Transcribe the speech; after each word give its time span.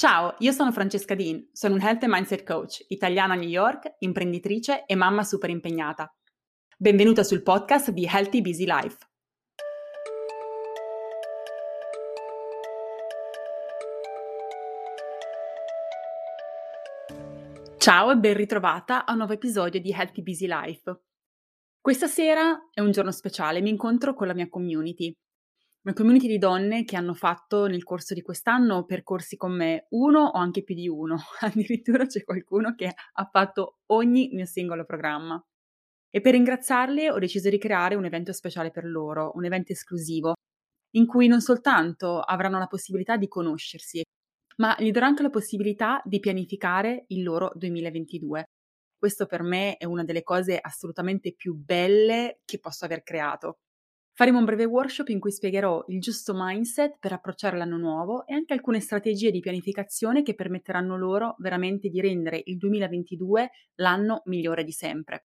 Ciao, 0.00 0.34
io 0.38 0.52
sono 0.52 0.72
Francesca 0.72 1.14
Dean, 1.14 1.50
sono 1.52 1.74
un 1.74 1.82
Health 1.82 2.04
and 2.04 2.12
Mindset 2.14 2.42
Coach, 2.42 2.86
italiana 2.88 3.34
a 3.34 3.36
New 3.36 3.50
York, 3.50 3.96
imprenditrice 3.98 4.86
e 4.86 4.94
mamma 4.94 5.22
super 5.24 5.50
impegnata. 5.50 6.10
Benvenuta 6.78 7.22
sul 7.22 7.42
podcast 7.42 7.90
di 7.90 8.08
Healthy 8.10 8.40
Busy 8.40 8.64
Life. 8.64 8.96
Ciao 17.76 18.10
e 18.10 18.16
ben 18.16 18.34
ritrovata 18.38 19.04
a 19.04 19.12
un 19.12 19.18
nuovo 19.18 19.34
episodio 19.34 19.82
di 19.82 19.90
Healthy 19.90 20.22
Busy 20.22 20.46
Life. 20.46 21.00
Questa 21.78 22.06
sera 22.06 22.70
è 22.72 22.80
un 22.80 22.90
giorno 22.90 23.12
speciale, 23.12 23.60
mi 23.60 23.68
incontro 23.68 24.14
con 24.14 24.28
la 24.28 24.32
mia 24.32 24.48
community, 24.48 25.14
una 25.82 25.94
community 25.94 26.26
di 26.26 26.36
donne 26.38 26.84
che 26.84 26.96
hanno 26.96 27.14
fatto 27.14 27.66
nel 27.66 27.84
corso 27.84 28.12
di 28.12 28.20
quest'anno 28.20 28.84
percorsi 28.84 29.36
con 29.36 29.52
me, 29.52 29.86
uno 29.90 30.24
o 30.24 30.38
anche 30.38 30.62
più 30.62 30.74
di 30.74 30.88
uno. 30.88 31.16
Addirittura 31.40 32.06
c'è 32.06 32.22
qualcuno 32.22 32.74
che 32.74 32.92
ha 33.12 33.28
fatto 33.30 33.78
ogni 33.86 34.28
mio 34.32 34.44
singolo 34.44 34.84
programma. 34.84 35.42
E 36.10 36.20
per 36.20 36.32
ringraziarle 36.32 37.10
ho 37.10 37.18
deciso 37.18 37.48
di 37.48 37.58
creare 37.58 37.94
un 37.94 38.04
evento 38.04 38.32
speciale 38.32 38.70
per 38.70 38.84
loro, 38.84 39.32
un 39.36 39.44
evento 39.44 39.72
esclusivo, 39.72 40.34
in 40.96 41.06
cui 41.06 41.28
non 41.28 41.40
soltanto 41.40 42.20
avranno 42.20 42.58
la 42.58 42.66
possibilità 42.66 43.16
di 43.16 43.28
conoscersi, 43.28 44.02
ma 44.56 44.76
gli 44.78 44.90
darò 44.90 45.06
anche 45.06 45.22
la 45.22 45.30
possibilità 45.30 46.02
di 46.04 46.20
pianificare 46.20 47.04
il 47.08 47.22
loro 47.22 47.52
2022. 47.54 48.44
Questo 48.98 49.26
per 49.26 49.42
me 49.42 49.76
è 49.78 49.86
una 49.86 50.04
delle 50.04 50.22
cose 50.22 50.58
assolutamente 50.60 51.32
più 51.34 51.54
belle 51.54 52.40
che 52.44 52.58
posso 52.58 52.84
aver 52.84 53.02
creato. 53.02 53.60
Faremo 54.12 54.38
un 54.38 54.44
breve 54.44 54.64
workshop 54.64 55.08
in 55.08 55.18
cui 55.18 55.32
spiegherò 55.32 55.84
il 55.88 56.00
giusto 56.00 56.32
mindset 56.36 56.98
per 56.98 57.12
approcciare 57.12 57.56
l'anno 57.56 57.78
nuovo 57.78 58.26
e 58.26 58.34
anche 58.34 58.52
alcune 58.52 58.80
strategie 58.80 59.30
di 59.30 59.40
pianificazione 59.40 60.22
che 60.22 60.34
permetteranno 60.34 60.96
loro 60.96 61.36
veramente 61.38 61.88
di 61.88 62.00
rendere 62.00 62.42
il 62.44 62.58
2022 62.58 63.50
l'anno 63.76 64.22
migliore 64.26 64.64
di 64.64 64.72
sempre. 64.72 65.24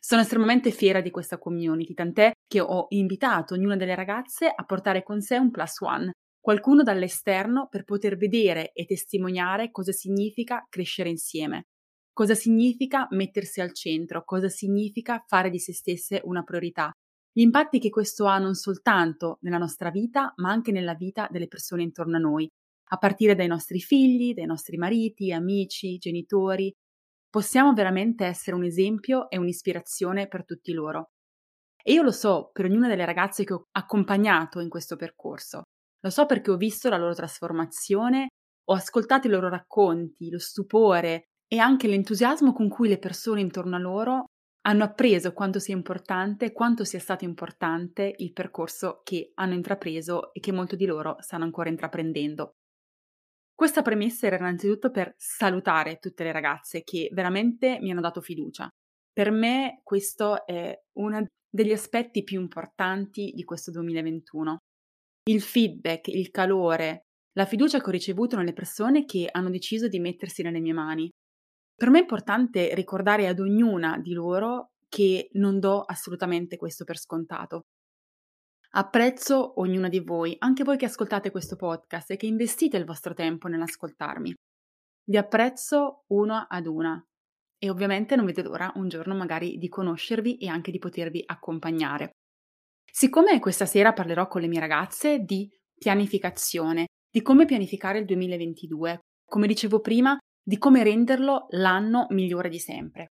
Sono 0.00 0.22
estremamente 0.22 0.70
fiera 0.70 1.00
di 1.00 1.10
questa 1.10 1.38
community, 1.38 1.92
tant'è 1.92 2.32
che 2.46 2.60
ho 2.60 2.86
invitato 2.90 3.54
ognuna 3.54 3.76
delle 3.76 3.94
ragazze 3.94 4.50
a 4.52 4.64
portare 4.64 5.02
con 5.02 5.20
sé 5.20 5.36
un 5.36 5.50
plus 5.50 5.80
one, 5.80 6.12
qualcuno 6.40 6.82
dall'esterno 6.82 7.68
per 7.68 7.84
poter 7.84 8.16
vedere 8.16 8.72
e 8.72 8.84
testimoniare 8.84 9.70
cosa 9.70 9.92
significa 9.92 10.64
crescere 10.68 11.10
insieme, 11.10 11.66
cosa 12.12 12.34
significa 12.34 13.06
mettersi 13.10 13.60
al 13.60 13.74
centro, 13.74 14.24
cosa 14.24 14.48
significa 14.48 15.22
fare 15.26 15.50
di 15.50 15.58
se 15.58 15.74
stesse 15.74 16.20
una 16.24 16.42
priorità, 16.42 16.90
gli 17.38 17.42
impatti 17.42 17.78
che 17.78 17.88
questo 17.88 18.26
ha 18.26 18.36
non 18.38 18.54
soltanto 18.54 19.38
nella 19.42 19.58
nostra 19.58 19.90
vita, 19.90 20.32
ma 20.38 20.50
anche 20.50 20.72
nella 20.72 20.94
vita 20.94 21.28
delle 21.30 21.46
persone 21.46 21.84
intorno 21.84 22.16
a 22.16 22.18
noi, 22.18 22.48
a 22.88 22.96
partire 22.96 23.36
dai 23.36 23.46
nostri 23.46 23.78
figli, 23.78 24.34
dai 24.34 24.44
nostri 24.44 24.76
mariti, 24.76 25.30
amici, 25.30 25.98
genitori. 25.98 26.74
Possiamo 27.30 27.74
veramente 27.74 28.24
essere 28.24 28.56
un 28.56 28.64
esempio 28.64 29.30
e 29.30 29.38
un'ispirazione 29.38 30.26
per 30.26 30.44
tutti 30.44 30.72
loro. 30.72 31.10
E 31.80 31.92
io 31.92 32.02
lo 32.02 32.10
so 32.10 32.50
per 32.52 32.64
ognuna 32.64 32.88
delle 32.88 33.04
ragazze 33.04 33.44
che 33.44 33.52
ho 33.52 33.68
accompagnato 33.70 34.58
in 34.58 34.68
questo 34.68 34.96
percorso. 34.96 35.62
Lo 36.00 36.10
so 36.10 36.26
perché 36.26 36.50
ho 36.50 36.56
visto 36.56 36.88
la 36.88 36.98
loro 36.98 37.14
trasformazione, 37.14 38.30
ho 38.64 38.74
ascoltato 38.74 39.28
i 39.28 39.30
loro 39.30 39.48
racconti, 39.48 40.28
lo 40.28 40.40
stupore 40.40 41.26
e 41.46 41.58
anche 41.58 41.86
l'entusiasmo 41.86 42.52
con 42.52 42.68
cui 42.68 42.88
le 42.88 42.98
persone 42.98 43.40
intorno 43.40 43.76
a 43.76 43.78
loro 43.78 44.24
hanno 44.68 44.84
appreso 44.84 45.32
quanto 45.32 45.58
sia 45.58 45.74
importante, 45.74 46.52
quanto 46.52 46.84
sia 46.84 46.98
stato 46.98 47.24
importante 47.24 48.14
il 48.18 48.34
percorso 48.34 49.00
che 49.02 49.30
hanno 49.34 49.54
intrapreso 49.54 50.34
e 50.34 50.40
che 50.40 50.52
molto 50.52 50.76
di 50.76 50.84
loro 50.84 51.16
stanno 51.20 51.44
ancora 51.44 51.70
intraprendendo. 51.70 52.56
Questa 53.54 53.80
premessa 53.80 54.26
era 54.26 54.36
innanzitutto 54.36 54.90
per 54.90 55.14
salutare 55.16 55.96
tutte 55.96 56.22
le 56.22 56.32
ragazze 56.32 56.82
che 56.82 57.08
veramente 57.12 57.78
mi 57.80 57.90
hanno 57.90 58.02
dato 58.02 58.20
fiducia. 58.20 58.68
Per 59.10 59.30
me 59.30 59.80
questo 59.82 60.46
è 60.46 60.78
uno 60.98 61.24
degli 61.50 61.72
aspetti 61.72 62.22
più 62.22 62.38
importanti 62.38 63.32
di 63.34 63.44
questo 63.44 63.70
2021. 63.70 64.58
Il 65.30 65.40
feedback, 65.40 66.08
il 66.08 66.30
calore, 66.30 67.04
la 67.32 67.46
fiducia 67.46 67.80
che 67.80 67.88
ho 67.88 67.92
ricevuto 67.92 68.36
nelle 68.36 68.52
persone 68.52 69.06
che 69.06 69.28
hanno 69.30 69.48
deciso 69.48 69.88
di 69.88 69.98
mettersi 69.98 70.42
nelle 70.42 70.60
mie 70.60 70.74
mani, 70.74 71.10
per 71.78 71.90
me 71.90 71.98
è 71.98 72.00
importante 72.00 72.74
ricordare 72.74 73.28
ad 73.28 73.38
ognuna 73.38 73.98
di 73.98 74.12
loro 74.12 74.72
che 74.88 75.28
non 75.34 75.60
do 75.60 75.82
assolutamente 75.82 76.56
questo 76.56 76.82
per 76.82 76.98
scontato. 76.98 77.66
Apprezzo 78.70 79.60
ognuna 79.60 79.88
di 79.88 80.00
voi, 80.00 80.34
anche 80.40 80.64
voi 80.64 80.76
che 80.76 80.86
ascoltate 80.86 81.30
questo 81.30 81.54
podcast 81.54 82.10
e 82.10 82.16
che 82.16 82.26
investite 82.26 82.76
il 82.76 82.84
vostro 82.84 83.14
tempo 83.14 83.46
nell'ascoltarmi. 83.46 84.34
Vi 85.04 85.16
apprezzo 85.16 86.02
una 86.08 86.48
ad 86.48 86.66
una 86.66 87.00
e 87.56 87.70
ovviamente 87.70 88.16
non 88.16 88.26
vedo 88.26 88.42
l'ora 88.42 88.72
un 88.74 88.88
giorno 88.88 89.14
magari 89.14 89.56
di 89.56 89.68
conoscervi 89.68 90.36
e 90.38 90.48
anche 90.48 90.72
di 90.72 90.78
potervi 90.80 91.22
accompagnare. 91.24 92.10
Siccome 92.90 93.38
questa 93.38 93.66
sera 93.66 93.92
parlerò 93.92 94.26
con 94.26 94.40
le 94.40 94.48
mie 94.48 94.58
ragazze 94.58 95.20
di 95.20 95.48
pianificazione, 95.78 96.86
di 97.08 97.22
come 97.22 97.44
pianificare 97.44 98.00
il 98.00 98.04
2022, 98.04 98.98
come 99.24 99.46
dicevo 99.46 99.80
prima, 99.80 100.18
di 100.48 100.56
come 100.56 100.82
renderlo 100.82 101.44
l'anno 101.50 102.06
migliore 102.08 102.48
di 102.48 102.58
sempre. 102.58 103.12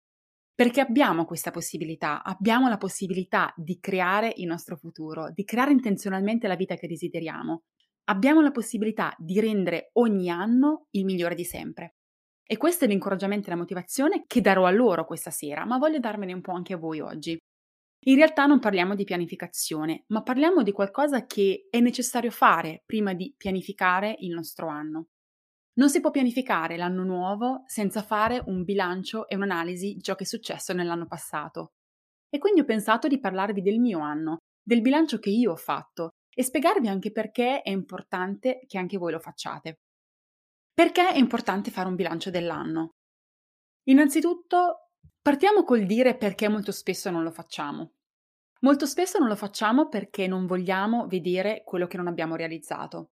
Perché 0.53 0.81
abbiamo 0.81 1.23
questa 1.23 1.49
possibilità, 1.49 2.23
abbiamo 2.23 2.67
la 2.67 2.75
possibilità 2.75 3.53
di 3.55 3.79
creare 3.79 4.33
il 4.35 4.47
nostro 4.47 4.75
futuro, 4.75 5.31
di 5.31 5.45
creare 5.45 5.71
intenzionalmente 5.71 6.49
la 6.49 6.57
vita 6.57 6.75
che 6.75 6.87
desideriamo. 6.87 7.61
Abbiamo 8.09 8.41
la 8.41 8.51
possibilità 8.51 9.15
di 9.17 9.39
rendere 9.39 9.91
ogni 9.93 10.29
anno 10.29 10.87
il 10.91 11.05
migliore 11.05 11.33
di 11.33 11.45
sempre. 11.45 11.93
E 12.43 12.57
questo 12.57 12.83
è 12.83 12.87
l'incoraggiamento 12.89 13.47
e 13.47 13.51
la 13.51 13.57
motivazione 13.59 14.25
che 14.27 14.41
darò 14.41 14.65
a 14.65 14.71
loro 14.71 15.05
questa 15.05 15.31
sera, 15.31 15.63
ma 15.65 15.77
voglio 15.77 15.99
darmene 15.99 16.33
un 16.33 16.41
po' 16.41 16.51
anche 16.51 16.73
a 16.73 16.77
voi 16.77 16.99
oggi. 16.99 17.37
In 18.07 18.15
realtà 18.17 18.45
non 18.45 18.59
parliamo 18.59 18.93
di 18.93 19.05
pianificazione, 19.05 20.03
ma 20.07 20.21
parliamo 20.21 20.63
di 20.63 20.73
qualcosa 20.73 21.25
che 21.25 21.67
è 21.69 21.79
necessario 21.79 22.29
fare 22.29 22.83
prima 22.85 23.13
di 23.13 23.33
pianificare 23.37 24.17
il 24.19 24.33
nostro 24.33 24.67
anno. 24.67 25.05
Non 25.73 25.89
si 25.89 26.01
può 26.01 26.11
pianificare 26.11 26.75
l'anno 26.75 27.03
nuovo 27.03 27.63
senza 27.65 28.01
fare 28.01 28.43
un 28.45 28.63
bilancio 28.63 29.27
e 29.27 29.35
un'analisi 29.35 29.93
di 29.93 30.01
ciò 30.01 30.15
che 30.15 30.23
è 30.23 30.27
successo 30.27 30.73
nell'anno 30.73 31.07
passato. 31.07 31.71
E 32.29 32.39
quindi 32.39 32.61
ho 32.61 32.65
pensato 32.65 33.07
di 33.07 33.19
parlarvi 33.19 33.61
del 33.61 33.79
mio 33.79 33.99
anno, 33.99 34.37
del 34.61 34.81
bilancio 34.81 35.19
che 35.19 35.29
io 35.29 35.51
ho 35.51 35.55
fatto 35.55 36.09
e 36.33 36.43
spiegarvi 36.43 36.87
anche 36.87 37.11
perché 37.11 37.61
è 37.61 37.69
importante 37.69 38.61
che 38.67 38.77
anche 38.77 38.97
voi 38.97 39.11
lo 39.11 39.19
facciate. 39.19 39.75
Perché 40.73 41.09
è 41.09 41.17
importante 41.17 41.71
fare 41.71 41.87
un 41.87 41.95
bilancio 41.95 42.29
dell'anno? 42.29 42.91
Innanzitutto, 43.89 44.89
partiamo 45.21 45.63
col 45.63 45.85
dire 45.85 46.15
perché 46.17 46.47
molto 46.47 46.71
spesso 46.71 47.09
non 47.09 47.23
lo 47.23 47.31
facciamo. 47.31 47.93
Molto 48.61 48.85
spesso 48.85 49.17
non 49.19 49.27
lo 49.27 49.35
facciamo 49.35 49.87
perché 49.89 50.27
non 50.27 50.45
vogliamo 50.45 51.07
vedere 51.07 51.63
quello 51.65 51.87
che 51.87 51.97
non 51.97 52.07
abbiamo 52.07 52.35
realizzato. 52.35 53.11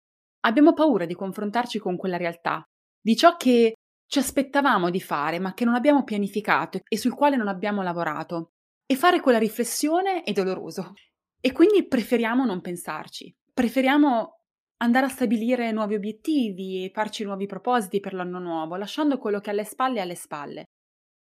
Abbiamo 0.46 0.74
paura 0.74 1.06
di 1.06 1.14
confrontarci 1.14 1.80
con 1.80 1.96
quella 1.96 2.18
realtà, 2.18 2.64
di 3.02 3.16
ciò 3.16 3.36
che 3.38 3.74
ci 4.06 4.20
aspettavamo 4.20 4.90
di 4.90 5.02
fare 5.02 5.40
ma 5.40 5.54
che 5.54 5.66
non 5.66 5.74
abbiamo 5.74 6.04
pianificato 6.04 6.82
e 6.88 6.98
sul 6.98 7.14
quale 7.14 7.36
non 7.36 7.48
abbiamo 7.48 7.82
lavorato. 7.82 8.52
E 8.86 8.96
fare 8.96 9.22
quella 9.22 9.40
riflessione 9.40 10.24
è 10.24 10.34
doloroso. 10.34 10.94
E 11.40 11.52
quindi 11.52 11.88
preferiamo 11.88 12.46
non 12.46 12.62
pensarci. 12.62 13.34
Preferiamo 13.54 14.42
andare 14.78 15.06
a 15.06 15.10
stabilire 15.10 15.72
nuovi 15.72 15.96
obiettivi 15.96 16.84
e 16.84 16.92
farci 16.94 17.24
nuovi 17.24 17.46
propositi 17.46 18.00
per 18.00 18.14
l'anno 18.14 18.40
nuovo, 18.40 18.76
lasciando 18.76 19.18
quello 19.18 19.40
che 19.40 19.50
è 19.50 19.54
alle 19.54 19.64
spalle 19.64 20.02
alle 20.02 20.16
spalle. 20.16 20.66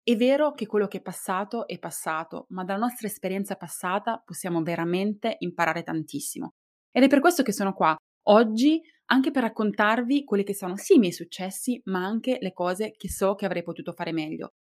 È 0.01 0.15
vero 0.15 0.53
che 0.53 0.67
quello 0.67 0.87
che 0.87 0.99
è 0.99 1.01
passato 1.01 1.67
è 1.67 1.77
passato, 1.77 2.45
ma 2.49 2.63
dalla 2.63 2.79
nostra 2.79 3.07
esperienza 3.07 3.55
passata 3.55 4.21
possiamo 4.23 4.61
veramente 4.61 5.35
imparare 5.39 5.83
tantissimo. 5.83 6.53
Ed 6.91 7.03
è 7.03 7.07
per 7.07 7.19
questo 7.19 7.43
che 7.43 7.51
sono 7.51 7.73
qua, 7.73 7.95
oggi, 8.27 8.81
anche 9.11 9.31
per 9.31 9.43
raccontarvi 9.43 10.23
quelli 10.23 10.43
che 10.43 10.53
sono 10.53 10.75
sì 10.75 10.95
i 10.95 10.99
miei 10.99 11.11
successi, 11.11 11.81
ma 11.85 12.03
anche 12.03 12.37
le 12.39 12.53
cose 12.53 12.93
che 12.95 13.09
so 13.09 13.35
che 13.35 13.45
avrei 13.45 13.63
potuto 13.63 13.93
fare 13.93 14.11
meglio. 14.11 14.53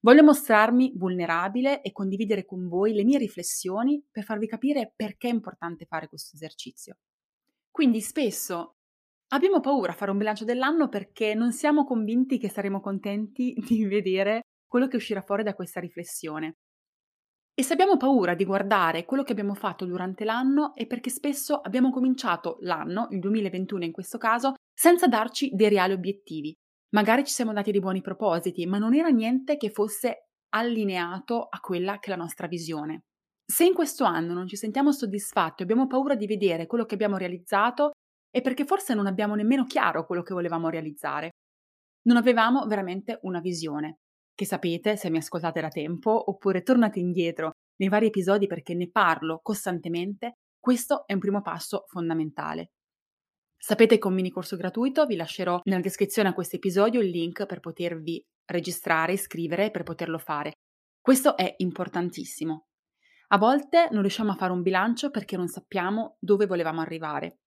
Voglio 0.00 0.22
mostrarmi 0.22 0.92
vulnerabile 0.96 1.82
e 1.82 1.92
condividere 1.92 2.46
con 2.46 2.68
voi 2.68 2.94
le 2.94 3.04
mie 3.04 3.18
riflessioni 3.18 4.02
per 4.10 4.24
farvi 4.24 4.46
capire 4.46 4.92
perché 4.96 5.28
è 5.28 5.32
importante 5.32 5.84
fare 5.84 6.08
questo 6.08 6.36
esercizio. 6.36 6.96
Quindi 7.70 8.00
spesso 8.00 8.76
abbiamo 9.28 9.60
paura 9.60 9.92
a 9.92 9.94
fare 9.94 10.10
un 10.10 10.18
bilancio 10.18 10.44
dell'anno 10.44 10.88
perché 10.88 11.34
non 11.34 11.52
siamo 11.52 11.84
convinti 11.84 12.38
che 12.38 12.48
saremo 12.48 12.80
contenti 12.80 13.52
di 13.66 13.84
vedere 13.84 14.42
quello 14.66 14.88
che 14.88 14.96
uscirà 14.96 15.20
fuori 15.20 15.42
da 15.42 15.54
questa 15.54 15.80
riflessione. 15.80 16.56
E 17.60 17.62
se 17.62 17.74
abbiamo 17.74 17.98
paura 17.98 18.32
di 18.32 18.46
guardare 18.46 19.04
quello 19.04 19.22
che 19.22 19.32
abbiamo 19.32 19.52
fatto 19.52 19.84
durante 19.84 20.24
l'anno 20.24 20.74
è 20.74 20.86
perché 20.86 21.10
spesso 21.10 21.60
abbiamo 21.60 21.90
cominciato 21.90 22.56
l'anno, 22.60 23.08
il 23.10 23.18
2021 23.18 23.84
in 23.84 23.92
questo 23.92 24.16
caso, 24.16 24.54
senza 24.72 25.08
darci 25.08 25.50
dei 25.52 25.68
reali 25.68 25.92
obiettivi. 25.92 26.54
Magari 26.94 27.22
ci 27.22 27.34
siamo 27.34 27.52
dati 27.52 27.70
dei 27.70 27.80
buoni 27.80 28.00
propositi, 28.00 28.64
ma 28.64 28.78
non 28.78 28.94
era 28.94 29.08
niente 29.08 29.58
che 29.58 29.68
fosse 29.68 30.28
allineato 30.54 31.48
a 31.50 31.60
quella 31.60 31.98
che 31.98 32.06
è 32.06 32.16
la 32.16 32.22
nostra 32.22 32.46
visione. 32.46 33.02
Se 33.44 33.66
in 33.66 33.74
questo 33.74 34.04
anno 34.04 34.32
non 34.32 34.48
ci 34.48 34.56
sentiamo 34.56 34.90
soddisfatti, 34.90 35.62
abbiamo 35.62 35.86
paura 35.86 36.14
di 36.14 36.26
vedere 36.26 36.66
quello 36.66 36.86
che 36.86 36.94
abbiamo 36.94 37.18
realizzato, 37.18 37.90
e 38.30 38.40
perché 38.40 38.64
forse 38.64 38.94
non 38.94 39.06
abbiamo 39.06 39.34
nemmeno 39.34 39.66
chiaro 39.66 40.06
quello 40.06 40.22
che 40.22 40.32
volevamo 40.32 40.70
realizzare. 40.70 41.28
Non 42.06 42.16
avevamo 42.16 42.64
veramente 42.64 43.18
una 43.24 43.40
visione, 43.40 43.98
che 44.40 44.46
sapete 44.46 44.96
se 44.96 45.10
mi 45.10 45.18
ascoltate 45.18 45.60
da 45.60 45.68
tempo, 45.68 46.30
oppure 46.30 46.62
tornate 46.62 46.98
indietro 46.98 47.56
nei 47.76 47.90
vari 47.90 48.06
episodi 48.06 48.46
perché 48.46 48.72
ne 48.72 48.88
parlo 48.88 49.40
costantemente, 49.42 50.36
questo 50.58 51.06
è 51.06 51.12
un 51.12 51.18
primo 51.18 51.42
passo 51.42 51.84
fondamentale. 51.88 52.70
Sapete 53.54 53.98
che 53.98 54.06
ho 54.06 54.08
un 54.08 54.14
mini 54.14 54.30
corso 54.30 54.56
gratuito, 54.56 55.04
vi 55.04 55.16
lascerò 55.16 55.60
nella 55.64 55.82
descrizione 55.82 56.30
a 56.30 56.32
questo 56.32 56.56
episodio 56.56 57.02
il 57.02 57.10
link 57.10 57.44
per 57.44 57.60
potervi 57.60 58.24
registrare, 58.46 59.12
iscrivere 59.12 59.70
per 59.70 59.82
poterlo 59.82 60.16
fare. 60.16 60.54
Questo 60.98 61.36
è 61.36 61.56
importantissimo. 61.58 62.68
A 63.32 63.36
volte 63.36 63.88
non 63.90 64.00
riusciamo 64.00 64.30
a 64.30 64.36
fare 64.36 64.52
un 64.52 64.62
bilancio 64.62 65.10
perché 65.10 65.36
non 65.36 65.48
sappiamo 65.48 66.16
dove 66.18 66.46
volevamo 66.46 66.80
arrivare. 66.80 67.40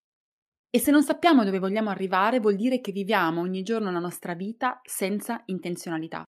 E 0.69 0.78
se 0.78 0.92
non 0.92 1.01
sappiamo 1.01 1.44
dove 1.44 1.57
vogliamo 1.57 1.90
arrivare 1.90 2.40
vuol 2.40 2.56
dire 2.56 2.81
che 2.81 2.92
viviamo 2.92 3.42
ogni 3.42 3.63
giorno 3.63 3.92
la 3.92 3.98
nostra 3.98 4.36
vita 4.36 4.80
senza 4.84 5.42
intenzionalità, 5.45 6.24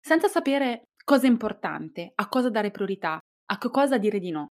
senza 0.00 0.28
sapere 0.28 0.82
cosa 1.04 1.26
è 1.26 1.30
importante, 1.30 2.12
a 2.14 2.28
cosa 2.28 2.50
dare 2.50 2.70
priorità, 2.70 3.18
a 3.46 3.58
che 3.58 3.70
cosa 3.70 3.98
dire 3.98 4.18
di 4.18 4.30
no. 4.30 4.48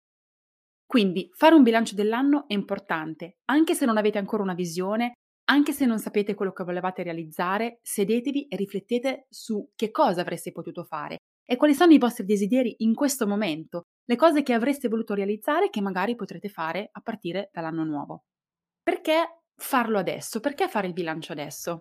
Quindi 0.86 1.28
fare 1.32 1.54
un 1.54 1.62
bilancio 1.62 1.94
dell'anno 1.94 2.46
è 2.46 2.54
importante, 2.54 3.36
anche 3.46 3.74
se 3.74 3.84
non 3.84 3.96
avete 3.96 4.18
ancora 4.18 4.42
una 4.42 4.54
visione, 4.54 5.14
anche 5.46 5.72
se 5.72 5.86
non 5.86 5.98
sapete 5.98 6.34
quello 6.34 6.52
che 6.52 6.64
volevate 6.64 7.02
realizzare, 7.02 7.78
sedetevi 7.82 8.46
e 8.46 8.56
riflettete 8.56 9.26
su 9.28 9.70
che 9.74 9.90
cosa 9.90 10.20
avreste 10.20 10.52
potuto 10.52 10.84
fare 10.84 11.18
e 11.46 11.56
quali 11.56 11.74
sono 11.74 11.92
i 11.92 11.98
vostri 11.98 12.24
desideri 12.24 12.76
in 12.78 12.94
questo 12.94 13.26
momento, 13.26 13.82
le 14.06 14.16
cose 14.16 14.42
che 14.42 14.54
avreste 14.54 14.88
voluto 14.88 15.14
realizzare 15.14 15.68
che 15.68 15.82
magari 15.82 16.14
potrete 16.14 16.48
fare 16.48 16.88
a 16.90 17.00
partire 17.00 17.50
dall'anno 17.52 17.84
nuovo. 17.84 18.24
Perché 18.82 19.42
farlo 19.54 19.98
adesso? 19.98 20.40
Perché 20.40 20.68
fare 20.68 20.86
il 20.86 20.92
bilancio 20.94 21.32
adesso? 21.32 21.80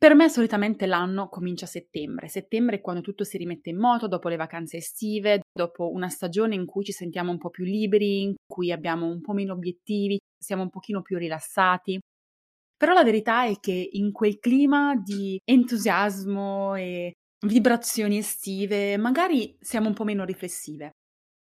Per 0.00 0.14
me 0.14 0.30
solitamente 0.30 0.86
l'anno 0.86 1.28
comincia 1.28 1.66
a 1.66 1.68
settembre. 1.68 2.26
Settembre 2.28 2.76
è 2.76 2.80
quando 2.80 3.02
tutto 3.02 3.22
si 3.22 3.36
rimette 3.36 3.68
in 3.68 3.76
moto 3.76 4.08
dopo 4.08 4.30
le 4.30 4.36
vacanze 4.36 4.78
estive, 4.78 5.42
dopo 5.52 5.90
una 5.90 6.08
stagione 6.08 6.54
in 6.54 6.64
cui 6.64 6.84
ci 6.84 6.92
sentiamo 6.92 7.30
un 7.30 7.36
po' 7.36 7.50
più 7.50 7.64
liberi, 7.64 8.22
in 8.22 8.34
cui 8.50 8.72
abbiamo 8.72 9.04
un 9.04 9.20
po' 9.20 9.34
meno 9.34 9.52
obiettivi, 9.52 10.18
siamo 10.42 10.62
un 10.62 10.70
pochino 10.70 11.02
più 11.02 11.18
rilassati. 11.18 12.00
Però 12.78 12.94
la 12.94 13.04
verità 13.04 13.44
è 13.44 13.60
che 13.60 13.90
in 13.92 14.10
quel 14.10 14.38
clima 14.38 14.96
di 14.96 15.38
entusiasmo 15.44 16.74
e 16.76 17.12
vibrazioni 17.46 18.16
estive 18.16 18.96
magari 18.96 19.54
siamo 19.60 19.88
un 19.88 19.94
po' 19.94 20.04
meno 20.04 20.24
riflessive. 20.24 20.92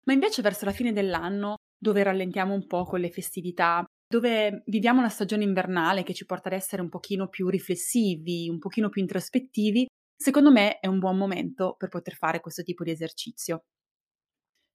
Ma 0.06 0.12
invece 0.12 0.42
verso 0.42 0.66
la 0.66 0.74
fine 0.74 0.92
dell'anno, 0.92 1.56
dove 1.82 2.04
rallentiamo 2.04 2.54
un 2.54 2.68
po' 2.68 2.84
con 2.84 3.00
le 3.00 3.10
festività, 3.10 3.86
dove 4.14 4.62
viviamo 4.68 5.00
una 5.00 5.10
stagione 5.10 5.44
invernale 5.44 6.04
che 6.04 6.14
ci 6.14 6.28
porta 6.28 6.48
ad 6.48 6.54
essere 6.54 6.84
un 6.84 6.90
pochino 6.90 7.30
più 7.30 7.50
riflessivi, 7.50 8.48
un 8.48 8.60
pochino 8.60 8.90
più 8.90 9.02
introspettivi, 9.02 9.88
secondo 10.16 10.52
me 10.52 10.78
è 10.78 10.86
un 10.86 11.00
buon 11.00 11.18
momento 11.18 11.74
per 11.80 11.90
poter 11.90 12.14
fare 12.14 12.40
questo 12.40 12.62
tipo 12.62 12.84
di 12.84 12.92
esercizio. 12.92 13.64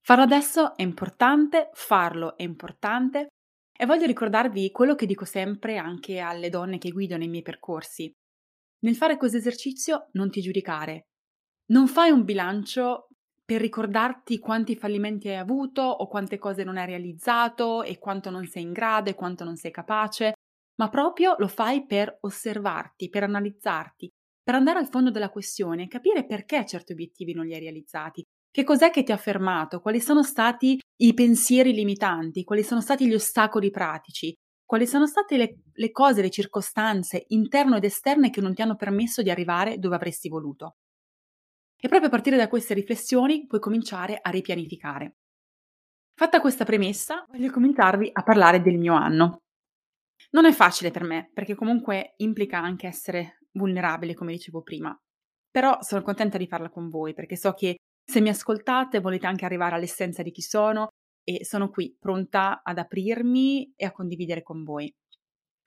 Farlo 0.05 0.25
adesso 0.25 0.77
è 0.77 0.83
importante, 0.83 1.71
farlo 1.75 2.37
è 2.37 2.43
importante 2.43 3.29
e 3.73 3.87
voglio 3.87 4.07
ricordarvi 4.07 4.73
quello 4.73 4.97
che 4.97 5.07
dico 5.07 5.25
sempre 5.25 5.77
anche 5.77 6.19
alle 6.19 6.49
donne 6.49 6.79
che 6.79 6.91
guido 6.91 7.17
nei 7.17 7.29
miei 7.29 7.43
percorsi. 7.43 8.13
Nel 8.81 8.97
fare 8.97 9.17
questo 9.17 9.37
esercizio 9.37 10.09
non 10.15 10.31
ti 10.31 10.41
giudicare. 10.41 11.03
Non 11.67 11.87
fai 11.87 12.11
un 12.11 12.25
bilancio 12.25 13.07
per 13.49 13.63
ricordarti 13.63 14.39
quanti 14.41 14.77
fallimenti 14.77 15.29
hai 15.29 15.37
avuto 15.37 15.81
o 15.81 16.07
quante 16.07 16.37
cose 16.37 16.65
non 16.65 16.77
hai 16.77 16.85
realizzato 16.85 17.83
e 17.83 17.99
quanto 17.99 18.29
non 18.29 18.45
sei 18.45 18.65
in 18.65 18.73
grado 18.73 19.09
e 19.09 19.15
quanto 19.15 19.43
non 19.43 19.57
sei 19.57 19.71
capace, 19.71 20.35
ma 20.75 20.91
proprio 20.91 21.35
lo 21.39 21.49
fai 21.49 21.87
per 21.87 22.19
osservarti, 22.21 23.09
per 23.09 23.23
analizzarti, 23.23 24.07
per 24.43 24.55
andare 24.55 24.81
al 24.81 24.91
fondo 24.91 25.11
della 25.11 25.31
questione 25.31 25.85
e 25.85 25.89
capire 25.89 26.27
perché 26.27 26.67
certi 26.67 26.93
obiettivi 26.93 27.33
non 27.33 27.47
li 27.47 27.55
hai 27.55 27.61
realizzati, 27.61 28.23
che 28.51 28.65
cos'è 28.65 28.91
che 28.91 29.03
ti 29.03 29.13
ha 29.13 29.17
fermato, 29.17 29.81
quali 29.81 30.03
sono 30.03 30.23
stati 30.23 30.79
i 31.01 31.15
pensieri 31.15 31.73
limitanti, 31.73 32.45
quali 32.45 32.63
sono 32.63 32.83
stati 32.83 33.07
gli 33.07 33.15
ostacoli 33.15 33.71
pratici, 33.71 34.31
quali 34.63 34.87
sono 34.87 35.07
state 35.07 35.39
le, 35.39 35.61
le 35.73 35.91
cose, 35.91 36.21
le 36.21 36.29
circostanze 36.29 37.25
interne 37.29 37.79
ed 37.79 37.85
esterne 37.85 38.29
che 38.29 38.43
non 38.43 38.53
ti 38.53 38.61
hanno 38.61 38.77
permesso 38.77 39.23
di 39.23 39.31
arrivare 39.31 39.79
dove 39.79 39.95
avresti 39.95 40.29
voluto. 40.29 40.75
E 41.81 41.87
proprio 41.87 42.09
a 42.09 42.11
partire 42.11 42.37
da 42.37 42.49
queste 42.49 42.75
riflessioni 42.75 43.47
puoi 43.47 43.61
cominciare 43.61 44.19
a 44.21 44.31
ripianificare. 44.31 45.15
Fatta 46.13 46.41
questa 46.41 46.65
premessa, 46.65 47.25
voglio 47.29 47.53
cominciarvi 47.53 48.11
a 48.13 48.23
parlare 48.25 48.61
del 48.61 48.79
mio 48.79 48.95
anno. 48.95 49.43
Non 50.31 50.45
è 50.45 50.53
facile 50.53 50.91
per 50.91 51.05
me, 51.05 51.31
perché 51.33 51.55
comunque 51.55 52.15
implica 52.17 52.59
anche 52.59 52.89
essere 52.89 53.39
vulnerabile, 53.53 54.15
come 54.15 54.33
dicevo 54.33 54.63
prima. 54.63 54.97
Però 55.49 55.79
sono 55.81 56.03
contenta 56.03 56.37
di 56.37 56.49
farla 56.49 56.69
con 56.69 56.89
voi, 56.89 57.15
perché 57.15 57.37
so 57.37 57.53
che 57.53 57.77
se 58.05 58.21
mi 58.21 58.29
ascoltate 58.29 58.99
volete 58.99 59.29
anche 59.29 59.45
arrivare 59.45 59.77
all'essenza 59.77 60.23
di 60.23 60.33
chi 60.33 60.43
sono 60.43 60.89
e 61.23 61.45
sono 61.45 61.71
qui 61.71 61.95
pronta 61.97 62.63
ad 62.65 62.79
aprirmi 62.79 63.75
e 63.77 63.87
a 63.87 63.93
condividere 63.93 64.43
con 64.43 64.65
voi. 64.65 64.93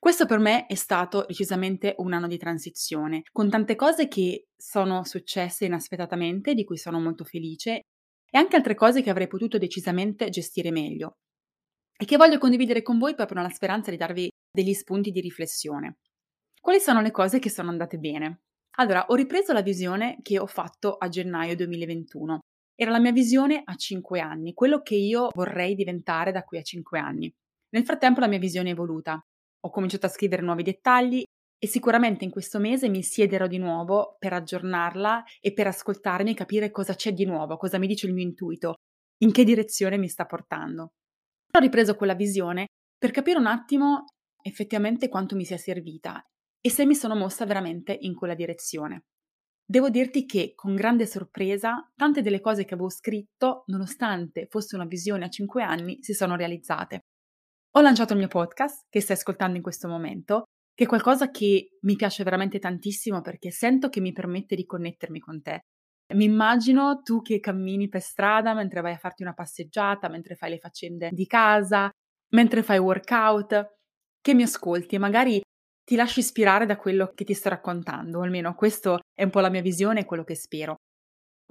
Questo 0.01 0.25
per 0.25 0.39
me 0.39 0.65
è 0.65 0.73
stato 0.73 1.25
decisamente 1.27 1.93
un 1.99 2.13
anno 2.13 2.25
di 2.25 2.39
transizione, 2.39 3.21
con 3.31 3.51
tante 3.51 3.75
cose 3.75 4.07
che 4.07 4.47
sono 4.57 5.03
successe 5.03 5.65
inaspettatamente, 5.65 6.55
di 6.55 6.63
cui 6.63 6.77
sono 6.77 6.99
molto 6.99 7.23
felice, 7.23 7.81
e 8.27 8.37
anche 8.39 8.55
altre 8.55 8.73
cose 8.73 9.03
che 9.03 9.11
avrei 9.11 9.27
potuto 9.27 9.59
decisamente 9.59 10.29
gestire 10.29 10.71
meglio, 10.71 11.17
e 11.95 12.05
che 12.05 12.17
voglio 12.17 12.39
condividere 12.39 12.81
con 12.81 12.97
voi 12.97 13.13
proprio 13.13 13.37
nella 13.37 13.53
speranza 13.53 13.91
di 13.91 13.97
darvi 13.97 14.27
degli 14.51 14.73
spunti 14.73 15.11
di 15.11 15.19
riflessione. 15.19 15.97
Quali 16.59 16.79
sono 16.79 17.01
le 17.01 17.11
cose 17.11 17.37
che 17.37 17.51
sono 17.51 17.69
andate 17.69 17.99
bene? 17.99 18.39
Allora, 18.77 19.05
ho 19.05 19.13
ripreso 19.13 19.53
la 19.53 19.61
visione 19.61 20.17
che 20.23 20.39
ho 20.39 20.47
fatto 20.47 20.95
a 20.95 21.09
gennaio 21.09 21.55
2021. 21.55 22.39
Era 22.73 22.89
la 22.89 22.99
mia 22.99 23.11
visione 23.11 23.61
a 23.63 23.75
5 23.75 24.19
anni, 24.19 24.55
quello 24.55 24.81
che 24.81 24.95
io 24.95 25.29
vorrei 25.35 25.75
diventare 25.75 26.31
da 26.31 26.41
qui 26.41 26.57
a 26.57 26.63
5 26.63 26.97
anni. 26.97 27.31
Nel 27.69 27.85
frattempo 27.85 28.19
la 28.19 28.27
mia 28.27 28.39
visione 28.39 28.69
è 28.69 28.71
evoluta 28.71 29.23
ho 29.61 29.69
cominciato 29.69 30.05
a 30.05 30.09
scrivere 30.09 30.41
nuovi 30.41 30.63
dettagli 30.63 31.23
e 31.63 31.67
sicuramente 31.67 32.23
in 32.23 32.31
questo 32.31 32.59
mese 32.59 32.89
mi 32.89 33.03
siederò 33.03 33.45
di 33.45 33.59
nuovo 33.59 34.15
per 34.17 34.33
aggiornarla 34.33 35.23
e 35.39 35.53
per 35.53 35.67
ascoltarmi 35.67 36.31
e 36.31 36.35
capire 36.35 36.71
cosa 36.71 36.95
c'è 36.95 37.13
di 37.13 37.25
nuovo, 37.25 37.57
cosa 37.57 37.77
mi 37.77 37.87
dice 37.87 38.07
il 38.07 38.13
mio 38.13 38.23
intuito, 38.23 38.75
in 39.19 39.31
che 39.31 39.43
direzione 39.43 39.97
mi 39.97 40.07
sta 40.07 40.25
portando. 40.25 40.93
Ho 41.51 41.59
ripreso 41.59 41.95
quella 41.95 42.15
visione 42.15 42.67
per 42.97 43.11
capire 43.11 43.37
un 43.37 43.45
attimo 43.45 44.05
effettivamente 44.41 45.07
quanto 45.07 45.35
mi 45.35 45.45
sia 45.45 45.57
servita 45.57 46.23
e 46.59 46.69
se 46.69 46.85
mi 46.85 46.95
sono 46.95 47.15
mossa 47.15 47.45
veramente 47.45 47.95
in 47.99 48.15
quella 48.15 48.33
direzione. 48.33 49.03
Devo 49.63 49.89
dirti 49.89 50.25
che, 50.25 50.53
con 50.55 50.75
grande 50.75 51.05
sorpresa, 51.05 51.89
tante 51.95 52.21
delle 52.21 52.41
cose 52.41 52.65
che 52.65 52.73
avevo 52.73 52.89
scritto, 52.89 53.63
nonostante 53.67 54.47
fosse 54.49 54.75
una 54.75 54.85
visione 54.85 55.25
a 55.25 55.29
5 55.29 55.63
anni, 55.63 55.99
si 56.01 56.13
sono 56.13 56.35
realizzate. 56.35 57.05
Ho 57.75 57.79
lanciato 57.79 58.11
il 58.11 58.19
mio 58.19 58.27
podcast 58.27 58.87
che 58.89 58.99
stai 58.99 59.15
ascoltando 59.15 59.55
in 59.55 59.63
questo 59.63 59.87
momento, 59.87 60.43
che 60.73 60.83
è 60.83 60.87
qualcosa 60.87 61.31
che 61.31 61.77
mi 61.83 61.95
piace 61.95 62.21
veramente 62.25 62.59
tantissimo 62.59 63.21
perché 63.21 63.49
sento 63.49 63.87
che 63.87 64.01
mi 64.01 64.11
permette 64.11 64.55
di 64.55 64.65
connettermi 64.65 65.19
con 65.21 65.41
te. 65.41 65.61
Mi 66.15 66.25
immagino 66.25 67.01
tu 67.01 67.21
che 67.21 67.39
cammini 67.39 67.87
per 67.87 68.01
strada 68.01 68.53
mentre 68.53 68.81
vai 68.81 68.91
a 68.91 68.97
farti 68.97 69.23
una 69.23 69.33
passeggiata, 69.33 70.09
mentre 70.09 70.35
fai 70.35 70.49
le 70.49 70.57
faccende 70.57 71.09
di 71.13 71.25
casa, 71.25 71.89
mentre 72.33 72.61
fai 72.61 72.77
workout, 72.77 73.75
che 74.19 74.33
mi 74.33 74.43
ascolti 74.43 74.95
e 74.95 74.99
magari 74.99 75.41
ti 75.81 75.95
lasci 75.95 76.19
ispirare 76.19 76.65
da 76.65 76.75
quello 76.75 77.13
che 77.15 77.23
ti 77.23 77.33
sto 77.33 77.47
raccontando, 77.47 78.19
o 78.19 78.23
almeno 78.23 78.53
questo 78.53 78.99
è 79.13 79.23
un 79.23 79.29
po' 79.29 79.39
la 79.39 79.49
mia 79.49 79.61
visione 79.61 80.01
e 80.01 80.05
quello 80.05 80.25
che 80.25 80.35
spero. 80.35 80.75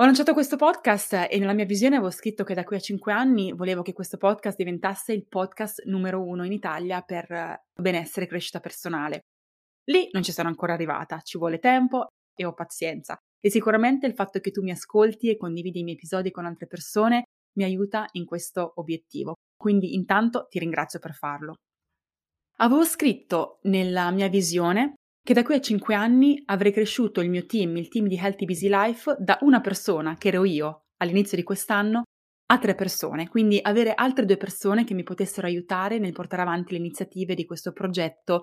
Ho 0.00 0.04
lanciato 0.04 0.32
questo 0.32 0.56
podcast 0.56 1.26
e 1.28 1.38
nella 1.38 1.52
mia 1.52 1.66
visione 1.66 1.96
avevo 1.96 2.10
scritto 2.10 2.42
che 2.42 2.54
da 2.54 2.64
qui 2.64 2.76
a 2.76 2.80
cinque 2.80 3.12
anni 3.12 3.52
volevo 3.52 3.82
che 3.82 3.92
questo 3.92 4.16
podcast 4.16 4.56
diventasse 4.56 5.12
il 5.12 5.26
podcast 5.28 5.84
numero 5.84 6.24
uno 6.24 6.42
in 6.46 6.52
Italia 6.52 7.02
per 7.02 7.30
eh, 7.30 7.64
benessere 7.74 8.24
e 8.24 8.28
crescita 8.30 8.60
personale. 8.60 9.20
Lì 9.90 10.08
non 10.12 10.22
ci 10.22 10.32
sono 10.32 10.48
ancora 10.48 10.72
arrivata, 10.72 11.20
ci 11.20 11.36
vuole 11.36 11.58
tempo 11.58 12.06
e 12.34 12.46
ho 12.46 12.54
pazienza. 12.54 13.18
E 13.38 13.50
sicuramente 13.50 14.06
il 14.06 14.14
fatto 14.14 14.40
che 14.40 14.50
tu 14.50 14.62
mi 14.62 14.70
ascolti 14.70 15.28
e 15.28 15.36
condividi 15.36 15.80
i 15.80 15.82
miei 15.82 15.96
episodi 15.96 16.30
con 16.30 16.46
altre 16.46 16.66
persone 16.66 17.24
mi 17.58 17.64
aiuta 17.64 18.06
in 18.12 18.24
questo 18.24 18.72
obiettivo. 18.76 19.34
Quindi 19.54 19.92
intanto 19.92 20.46
ti 20.48 20.58
ringrazio 20.60 20.98
per 20.98 21.12
farlo. 21.12 21.56
Avevo 22.56 22.86
scritto 22.86 23.58
nella 23.64 24.10
mia 24.12 24.30
visione 24.30 24.94
che 25.22 25.34
da 25.34 25.42
qui 25.42 25.54
a 25.54 25.60
5 25.60 25.94
anni 25.94 26.42
avrei 26.46 26.72
cresciuto 26.72 27.20
il 27.20 27.30
mio 27.30 27.46
team, 27.46 27.76
il 27.76 27.88
team 27.88 28.06
di 28.06 28.16
Healthy 28.16 28.44
Busy 28.46 28.68
Life, 28.68 29.16
da 29.18 29.38
una 29.42 29.60
persona, 29.60 30.16
che 30.16 30.28
ero 30.28 30.44
io 30.44 30.84
all'inizio 30.96 31.36
di 31.36 31.42
quest'anno, 31.42 32.02
a 32.50 32.58
tre 32.58 32.74
persone, 32.74 33.28
quindi 33.28 33.60
avere 33.62 33.94
altre 33.94 34.24
due 34.24 34.36
persone 34.36 34.84
che 34.84 34.94
mi 34.94 35.04
potessero 35.04 35.46
aiutare 35.46 35.98
nel 35.98 36.12
portare 36.12 36.42
avanti 36.42 36.72
le 36.72 36.78
iniziative 36.78 37.34
di 37.34 37.44
questo 37.44 37.72
progetto. 37.72 38.40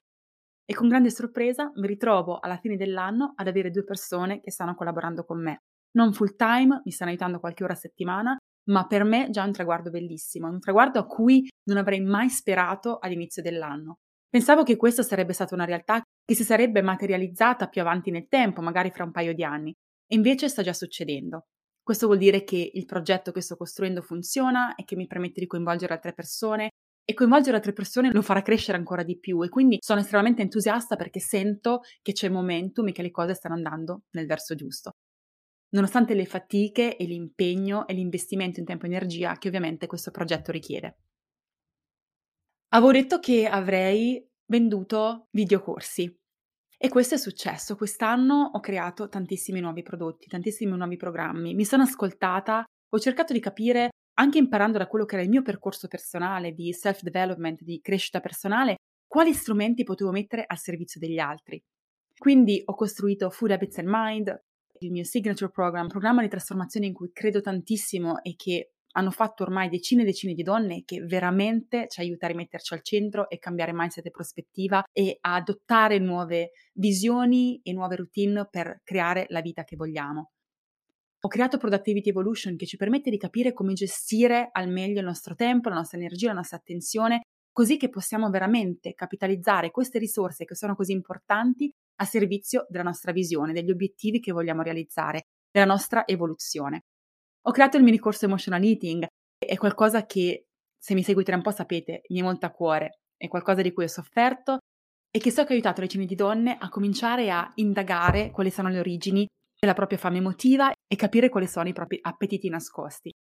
E 0.66 0.74
con 0.74 0.88
grande 0.88 1.10
sorpresa 1.10 1.72
mi 1.76 1.88
ritrovo 1.88 2.40
alla 2.40 2.58
fine 2.58 2.78
dell'anno 2.78 3.34
ad 3.36 3.48
avere 3.48 3.70
due 3.70 3.84
persone 3.84 4.40
che 4.40 4.52
stanno 4.52 4.76
collaborando 4.76 5.26
con 5.26 5.42
me. 5.42 5.58
Non 5.92 6.14
full 6.14 6.36
time, 6.38 6.82
mi 6.86 6.92
stanno 6.92 7.10
aiutando 7.12 7.40
qualche 7.40 7.64
ora 7.64 7.74
a 7.74 7.78
settimana, 7.78 8.38
ma 8.70 8.86
per 8.86 9.04
me 9.04 9.30
già 9.30 9.44
un 9.44 9.52
traguardo 9.52 9.90
bellissimo, 9.90 10.48
un 10.48 10.60
traguardo 10.60 11.00
a 11.00 11.06
cui 11.06 11.48
non 11.66 11.78
avrei 11.78 12.02
mai 12.02 12.30
sperato 12.30 13.00
all'inizio 13.00 13.42
dell'anno. 13.42 13.96
Pensavo 14.30 14.64
che 14.64 14.76
questa 14.78 15.04
sarebbe 15.04 15.34
stata 15.34 15.54
una 15.54 15.66
realtà 15.66 16.02
che 16.28 16.36
si 16.36 16.44
sarebbe 16.44 16.82
materializzata 16.82 17.70
più 17.70 17.80
avanti 17.80 18.12
nel 18.12 18.28
tempo, 18.28 18.62
magari 18.62 18.92
fra 18.92 19.06
un 19.06 19.12
paio 19.12 19.34
di 19.34 19.46
anni, 19.46 19.74
e 20.06 20.14
invece 20.14 20.50
sta 20.50 20.62
già 20.62 20.74
succedendo. 20.74 21.46
Questo 21.82 22.08
vuol 22.08 22.18
dire 22.18 22.44
che 22.44 22.70
il 22.74 22.84
progetto 22.84 23.32
che 23.32 23.40
sto 23.40 23.56
costruendo 23.56 24.02
funziona 24.02 24.76
e 24.76 24.84
che 24.84 24.98
mi 24.98 25.08
permette 25.08 25.40
di 25.40 25.48
coinvolgere 25.48 25.94
altre 25.94 26.12
persone 26.12 26.72
e 27.06 27.14
coinvolgere 27.14 27.56
altre 27.56 27.72
persone 27.72 28.12
lo 28.12 28.22
farà 28.22 28.42
crescere 28.42 28.78
ancora 28.78 29.04
di 29.04 29.18
più 29.18 29.42
e 29.42 29.48
quindi 29.48 29.78
sono 29.80 30.02
estremamente 30.02 30.42
entusiasta 30.42 30.98
perché 30.98 31.22
sento 31.22 31.80
che 32.02 32.12
c'è 32.12 32.28
momentum 32.28 32.90
e 32.90 32.92
che 32.92 33.04
le 33.04 33.12
cose 33.12 33.34
stanno 33.34 33.56
andando 33.56 34.02
nel 34.12 34.26
verso 34.26 34.54
giusto. 34.54 34.98
Nonostante 35.70 36.14
le 36.14 36.26
fatiche 36.26 36.98
e 36.98 37.06
l'impegno 37.06 37.88
e 37.88 37.94
l'investimento 37.94 38.60
in 38.60 38.66
tempo 38.66 38.84
e 38.84 38.90
energia 38.90 39.38
che 39.38 39.48
ovviamente 39.48 39.88
questo 39.88 40.12
progetto 40.12 40.52
richiede. 40.52 40.98
Avevo 42.74 42.92
detto 42.92 43.20
che 43.20 43.48
avrei 43.48 44.22
venduto 44.48 45.28
videocorsi 45.32 46.14
e 46.78 46.90
questo 46.90 47.16
è 47.16 47.18
successo. 47.18 47.76
Quest'anno 47.76 48.52
ho 48.54 48.60
creato 48.60 49.10
tantissimi 49.10 49.60
nuovi 49.60 49.82
prodotti, 49.82 50.28
tantissimi 50.28 50.76
nuovi 50.76 50.96
programmi. 50.96 51.54
Mi 51.54 51.66
sono 51.66 51.84
ascoltata, 51.84 52.64
ho 52.90 53.00
cercato 53.00 53.34
di 53.34 53.40
capire 53.40 53.90
anche 54.20 54.38
imparando 54.38 54.78
da 54.78 54.88
quello 54.88 55.06
che 55.06 55.16
era 55.16 55.24
il 55.24 55.30
mio 55.30 55.42
percorso 55.42 55.88
personale 55.88 56.54
di 56.54 56.72
self-development, 56.74 57.62
di 57.64 57.80
crescita 57.82 58.20
personale, 58.20 58.78
quali 59.08 59.34
strumenti 59.34 59.84
potevo 59.84 60.12
mettere 60.12 60.44
al 60.46 60.58
servizio 60.58 61.00
degli 61.00 61.20
altri. 61.20 61.60
Quindi 62.18 62.62
ho 62.66 62.74
costruito 62.74 63.30
Food 63.30 63.52
Habits 63.52 63.78
and 63.78 63.90
Mind, 63.92 64.42
il 64.80 64.92
mio 64.92 65.04
signature 65.04 65.52
program, 65.52 65.88
programma 65.88 66.22
di 66.22 66.30
trasformazione 66.30 66.88
in 66.88 66.94
cui 66.94 67.12
credo 67.12 67.42
tantissimo 67.42 68.22
e 68.24 68.36
che 68.36 68.74
hanno 68.94 69.12
fatto 69.12 69.44
ormai 69.44 69.70
decine 69.70 70.02
e 70.02 70.06
decine 70.06 70.34
di 70.34 70.44
donne 70.44 70.84
che 70.86 71.02
veramente 71.02 71.88
ci 71.88 72.00
aiuta 72.00 72.26
a 72.26 72.30
rimetterci 72.30 72.74
al 72.74 72.82
centro 72.82 73.30
e 73.30 73.38
cambiare 73.38 73.74
mindset 73.74 74.06
e 74.06 74.12
prospettiva 74.12 74.84
e 74.92 75.18
a 75.22 75.36
adottare 75.36 76.00
nuove 76.00 76.52
visioni 76.74 77.60
e 77.64 77.74
nuove 77.74 77.96
routine 77.96 78.48
per 78.50 78.82
creare 78.84 79.26
la 79.30 79.42
vita 79.42 79.64
che 79.64 79.76
vogliamo. 79.76 80.32
Ho 81.22 81.28
creato 81.30 81.58
Productivity 81.58 82.10
Evolution 82.10 82.56
che 82.56 82.66
ci 82.66 82.78
permette 82.78 83.10
di 83.10 83.18
capire 83.18 83.52
come 83.52 83.74
gestire 83.74 84.50
al 84.52 84.70
meglio 84.70 85.00
il 85.00 85.06
nostro 85.06 85.36
tempo, 85.36 85.70
la 85.70 85.76
nostra 85.76 85.98
energia, 85.98 86.28
la 86.28 86.36
nostra 86.36 86.58
attenzione, 86.58 87.22
così 87.52 87.78
che 87.78 87.90
possiamo 87.90 88.30
veramente 88.30 88.94
capitalizzare 88.94 89.72
queste 89.72 89.98
risorse 89.98 90.46
che 90.46 90.56
sono 90.56 90.76
così 90.76 90.92
importanti 90.92 91.72
a 92.00 92.06
servizio 92.06 92.68
della 92.70 92.84
nostra 92.84 93.12
visione, 93.12 93.52
degli 93.52 93.72
obiettivi 93.72 94.20
che 94.20 94.32
vogliamo 94.32 94.62
realizzare, 94.62 95.24
della 95.52 95.66
nostra 95.66 96.06
evoluzione. 96.06 96.84
Ho 97.48 97.52
creato 97.52 97.78
il 97.78 97.84
mini 97.84 97.98
corso 97.98 98.26
Emotional 98.26 98.62
Eating, 98.62 99.06
è 99.38 99.56
qualcosa 99.56 100.06
che, 100.06 100.48
se 100.78 100.94
mi 100.94 101.02
seguite 101.02 101.34
un 101.34 101.42
po' 101.42 101.52
sapete, 101.52 102.02
mi 102.10 102.20
è 102.20 102.22
molto 102.22 102.46
a 102.46 102.50
cuore, 102.50 103.00
è 103.16 103.30
qualcosa 103.30 103.62
di 103.62 103.72
cui 103.72 103.86
ho 103.86 103.88
sofferto 103.88 104.58
e 105.10 105.20
che 105.20 105.32
so 105.32 105.44
che 105.44 105.52
ha 105.52 105.54
aiutato 105.54 105.80
decine 105.80 106.06
di 106.06 106.16
donne 106.16 106.58
a 106.60 106.68
cominciare 106.68 107.32
a 107.32 107.50
indagare 107.56 108.32
quali 108.32 108.52
sono 108.52 108.68
le 108.68 108.80
origini 108.80 109.26
della 109.58 109.74
propria 109.74 109.98
fame 109.98 110.18
emotiva 110.18 110.74
e 110.86 110.96
capire 110.98 111.30
quali 111.30 111.48
sono 111.48 111.70
i 111.70 111.74
propri 111.74 111.98
appetiti 112.02 112.50
nascosti. 112.50 113.12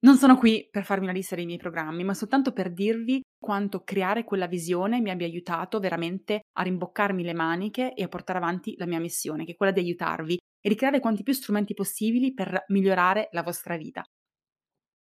Non 0.00 0.18
sono 0.18 0.36
qui 0.36 0.68
per 0.70 0.84
farvi 0.84 1.04
una 1.04 1.14
lista 1.14 1.34
dei 1.34 1.46
miei 1.46 1.56
programmi, 1.56 2.04
ma 2.04 2.12
soltanto 2.12 2.52
per 2.52 2.70
dirvi 2.74 3.22
quanto 3.42 3.84
creare 3.84 4.24
quella 4.24 4.46
visione 4.46 5.00
mi 5.00 5.08
abbia 5.08 5.26
aiutato 5.26 5.80
veramente 5.80 6.42
a 6.58 6.62
rimboccarmi 6.62 7.22
le 7.22 7.32
maniche 7.32 7.94
e 7.94 8.02
a 8.02 8.08
portare 8.08 8.38
avanti 8.38 8.74
la 8.76 8.86
mia 8.86 9.00
missione, 9.00 9.46
che 9.46 9.52
è 9.52 9.56
quella 9.56 9.72
di 9.72 9.80
aiutarvi 9.80 10.36
e 10.66 10.68
di 10.68 10.74
creare 10.74 10.98
quanti 10.98 11.22
più 11.22 11.32
strumenti 11.32 11.74
possibili 11.74 12.34
per 12.34 12.64
migliorare 12.70 13.28
la 13.30 13.44
vostra 13.44 13.76
vita. 13.76 14.04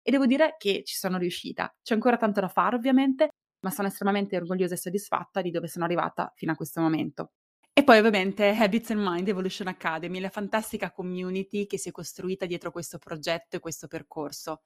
E 0.01 0.11
devo 0.11 0.25
dire 0.25 0.55
che 0.57 0.81
ci 0.87 0.97
sono 0.97 1.19
riuscita. 1.19 1.71
C'è 1.83 1.93
ancora 1.93 2.17
tanto 2.17 2.41
da 2.41 2.49
fare, 2.49 2.77
ovviamente, 2.77 3.29
ma 3.63 3.71
sono 3.71 3.89
estremamente 3.89 4.37
orgogliosa 4.37 4.73
e 4.73 4.79
soddisfatta 4.79 5.43
di 5.43 5.51
dove 5.51 5.69
sono 5.69 5.85
arrivata 5.85 6.33
fino 6.35 6.53
a 6.53 6.55
questo 6.55 6.81
momento. 6.81 7.33
E 7.75 7.85
poi 7.85 7.99
ovviamente 7.99 8.49
Habits 8.49 8.93
and 8.93 9.03
Mind 9.07 9.29
Evolution 9.29 9.69
Academy, 9.69 10.19
la 10.19 10.31
fantastica 10.31 10.91
community 10.93 11.67
che 11.67 11.77
si 11.77 11.91
è 11.91 11.93
costruita 11.93 12.47
dietro 12.47 12.71
questo 12.71 12.97
progetto 12.97 13.57
e 13.57 13.61
questo 13.61 13.87
percorso. 13.87 14.63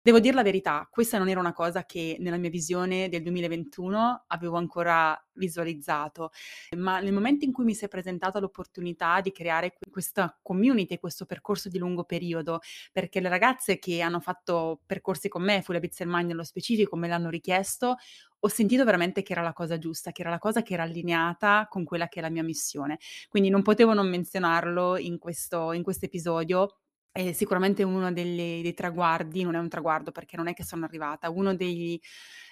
Devo 0.00 0.20
dire 0.20 0.34
la 0.34 0.42
verità, 0.42 0.88
questa 0.90 1.18
non 1.18 1.28
era 1.28 1.40
una 1.40 1.52
cosa 1.52 1.84
che 1.84 2.16
nella 2.20 2.36
mia 2.36 2.48
visione 2.50 3.08
del 3.08 3.20
2021 3.22 4.24
avevo 4.28 4.56
ancora 4.56 5.20
visualizzato, 5.32 6.30
ma 6.76 7.00
nel 7.00 7.12
momento 7.12 7.44
in 7.44 7.52
cui 7.52 7.64
mi 7.64 7.74
si 7.74 7.84
è 7.84 7.88
presentata 7.88 8.38
l'opportunità 8.38 9.20
di 9.20 9.32
creare 9.32 9.76
questa 9.90 10.38
community, 10.40 10.98
questo 10.98 11.26
percorso 11.26 11.68
di 11.68 11.78
lungo 11.78 12.04
periodo, 12.04 12.60
perché 12.92 13.20
le 13.20 13.28
ragazze 13.28 13.78
che 13.78 14.00
hanno 14.00 14.20
fatto 14.20 14.80
percorsi 14.86 15.28
con 15.28 15.42
me, 15.42 15.64
and 15.66 16.10
Mind 16.10 16.28
nello 16.28 16.44
specifico, 16.44 16.96
me 16.96 17.08
l'hanno 17.08 17.28
richiesto, 17.28 17.96
ho 18.38 18.48
sentito 18.48 18.84
veramente 18.84 19.22
che 19.22 19.32
era 19.32 19.42
la 19.42 19.52
cosa 19.52 19.78
giusta, 19.78 20.12
che 20.12 20.22
era 20.22 20.30
la 20.30 20.38
cosa 20.38 20.62
che 20.62 20.74
era 20.74 20.84
allineata 20.84 21.66
con 21.68 21.84
quella 21.84 22.06
che 22.06 22.20
è 22.20 22.22
la 22.22 22.30
mia 22.30 22.44
missione. 22.44 22.98
Quindi 23.28 23.50
non 23.50 23.62
potevo 23.62 23.94
non 23.94 24.08
menzionarlo 24.08 24.96
in 24.96 25.18
questo, 25.18 25.72
in 25.72 25.82
questo 25.82 26.06
episodio 26.06 26.78
è 27.10 27.32
sicuramente 27.32 27.82
uno 27.82 28.12
delle, 28.12 28.60
dei 28.62 28.74
traguardi, 28.74 29.42
non 29.42 29.54
è 29.54 29.58
un 29.58 29.68
traguardo 29.68 30.12
perché 30.12 30.36
non 30.36 30.48
è 30.48 30.54
che 30.54 30.64
sono 30.64 30.84
arrivata, 30.84 31.30
uno 31.30 31.54
degli, 31.54 31.98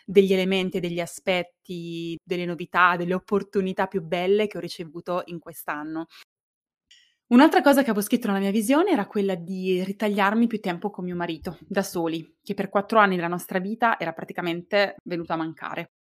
degli 0.05 0.33
elementi, 0.33 0.81
degli 0.81 1.01
aspetti, 1.01 2.17
delle 2.23 2.45
novità, 2.45 2.97
delle 2.97 3.15
opportunità 3.15 3.87
più 3.87 4.03
belle 4.03 4.47
che 4.47 4.59
ho 4.59 4.61
ricevuto 4.61 5.23
in 5.27 5.39
quest'anno. 5.39 6.07
Un'altra 7.29 7.61
cosa 7.61 7.83
che 7.83 7.91
avevo 7.91 8.05
scritto 8.05 8.29
nella 8.29 8.39
mia 8.39 8.53
visione 8.53 8.91
era 8.93 9.07
quella 9.07 9.35
di 9.35 9.83
ritagliarmi 9.83 10.47
più 10.47 10.61
tempo 10.61 10.91
con 10.91 11.05
mio 11.05 11.17
marito, 11.17 11.59
da 11.67 11.83
soli, 11.83 12.37
che 12.43 12.55
per 12.55 12.69
quattro 12.69 13.01
anni 13.01 13.17
della 13.17 13.27
nostra 13.27 13.59
vita 13.59 13.99
era 13.99 14.13
praticamente 14.13 14.97
venuto 15.03 15.33
a 15.33 15.37
mancare. 15.37 15.96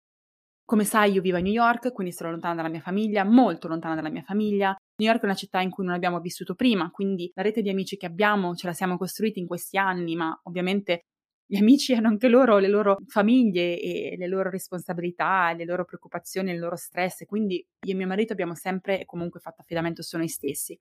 Come 0.66 0.84
sai, 0.84 1.12
io 1.12 1.20
vivo 1.20 1.36
a 1.36 1.40
New 1.40 1.52
York, 1.52 1.92
quindi 1.92 2.12
sono 2.12 2.30
lontana 2.30 2.54
dalla 2.54 2.70
mia 2.70 2.80
famiglia, 2.80 3.22
molto 3.22 3.68
lontana 3.68 3.94
dalla 3.94 4.08
mia 4.08 4.22
famiglia. 4.22 4.74
New 4.96 5.08
York 5.08 5.20
è 5.20 5.24
una 5.26 5.34
città 5.34 5.60
in 5.60 5.68
cui 5.70 5.84
non 5.84 5.92
abbiamo 5.94 6.20
vissuto 6.20 6.54
prima, 6.54 6.90
quindi 6.90 7.30
la 7.34 7.42
rete 7.42 7.60
di 7.60 7.68
amici 7.68 7.98
che 7.98 8.06
abbiamo 8.06 8.54
ce 8.54 8.66
la 8.66 8.72
siamo 8.72 8.96
costruita 8.96 9.38
in 9.38 9.46
questi 9.46 9.76
anni, 9.76 10.16
ma 10.16 10.38
ovviamente 10.44 11.02
gli 11.46 11.56
amici 11.58 11.92
hanno 11.92 12.08
anche 12.08 12.28
loro 12.28 12.56
le 12.58 12.68
loro 12.68 12.96
famiglie 13.06 13.78
e 13.78 14.14
le 14.16 14.26
loro 14.26 14.48
responsabilità, 14.48 15.52
le 15.52 15.66
loro 15.66 15.84
preoccupazioni, 15.84 16.52
il 16.52 16.58
loro 16.58 16.76
stress, 16.76 17.26
quindi 17.26 17.56
io 17.56 17.92
e 17.92 17.94
mio 17.96 18.06
marito 18.06 18.32
abbiamo 18.32 18.54
sempre 18.54 19.04
comunque 19.04 19.40
fatto 19.40 19.60
affidamento 19.60 20.02
su 20.02 20.16
noi 20.16 20.28
stessi. 20.28 20.78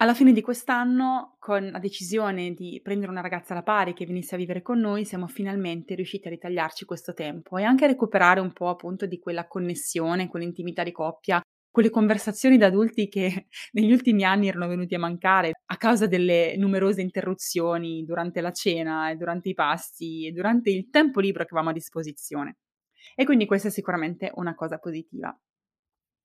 Alla 0.00 0.14
fine 0.14 0.32
di 0.32 0.42
quest'anno, 0.42 1.34
con 1.40 1.70
la 1.72 1.80
decisione 1.80 2.52
di 2.54 2.80
prendere 2.84 3.10
una 3.10 3.20
ragazza 3.20 3.52
alla 3.52 3.64
pari 3.64 3.94
che 3.94 4.06
venisse 4.06 4.36
a 4.36 4.38
vivere 4.38 4.62
con 4.62 4.78
noi, 4.78 5.04
siamo 5.04 5.26
finalmente 5.26 5.96
riusciti 5.96 6.28
a 6.28 6.30
ritagliarci 6.30 6.84
questo 6.84 7.12
tempo 7.14 7.58
e 7.58 7.64
anche 7.64 7.84
a 7.84 7.88
recuperare 7.88 8.38
un 8.38 8.52
po' 8.52 8.68
appunto 8.68 9.06
di 9.06 9.18
quella 9.18 9.48
connessione, 9.48 10.28
quell'intimità 10.28 10.84
di 10.84 10.92
coppia, 10.92 11.40
quelle 11.68 11.90
conversazioni 11.90 12.56
da 12.58 12.66
adulti 12.66 13.08
che 13.08 13.48
negli 13.72 13.90
ultimi 13.90 14.22
anni 14.22 14.46
erano 14.46 14.68
venuti 14.68 14.94
a 14.94 15.00
mancare 15.00 15.62
a 15.66 15.76
causa 15.76 16.06
delle 16.06 16.54
numerose 16.56 17.00
interruzioni 17.00 18.04
durante 18.04 18.40
la 18.40 18.52
cena 18.52 19.10
e 19.10 19.16
durante 19.16 19.48
i 19.48 19.54
pasti 19.54 20.28
e 20.28 20.30
durante 20.30 20.70
il 20.70 20.90
tempo 20.90 21.18
libero 21.18 21.42
che 21.42 21.50
avevamo 21.50 21.70
a 21.70 21.76
disposizione. 21.76 22.58
E 23.16 23.24
quindi 23.24 23.46
questa 23.46 23.66
è 23.66 23.70
sicuramente 23.72 24.30
una 24.36 24.54
cosa 24.54 24.78
positiva. 24.78 25.36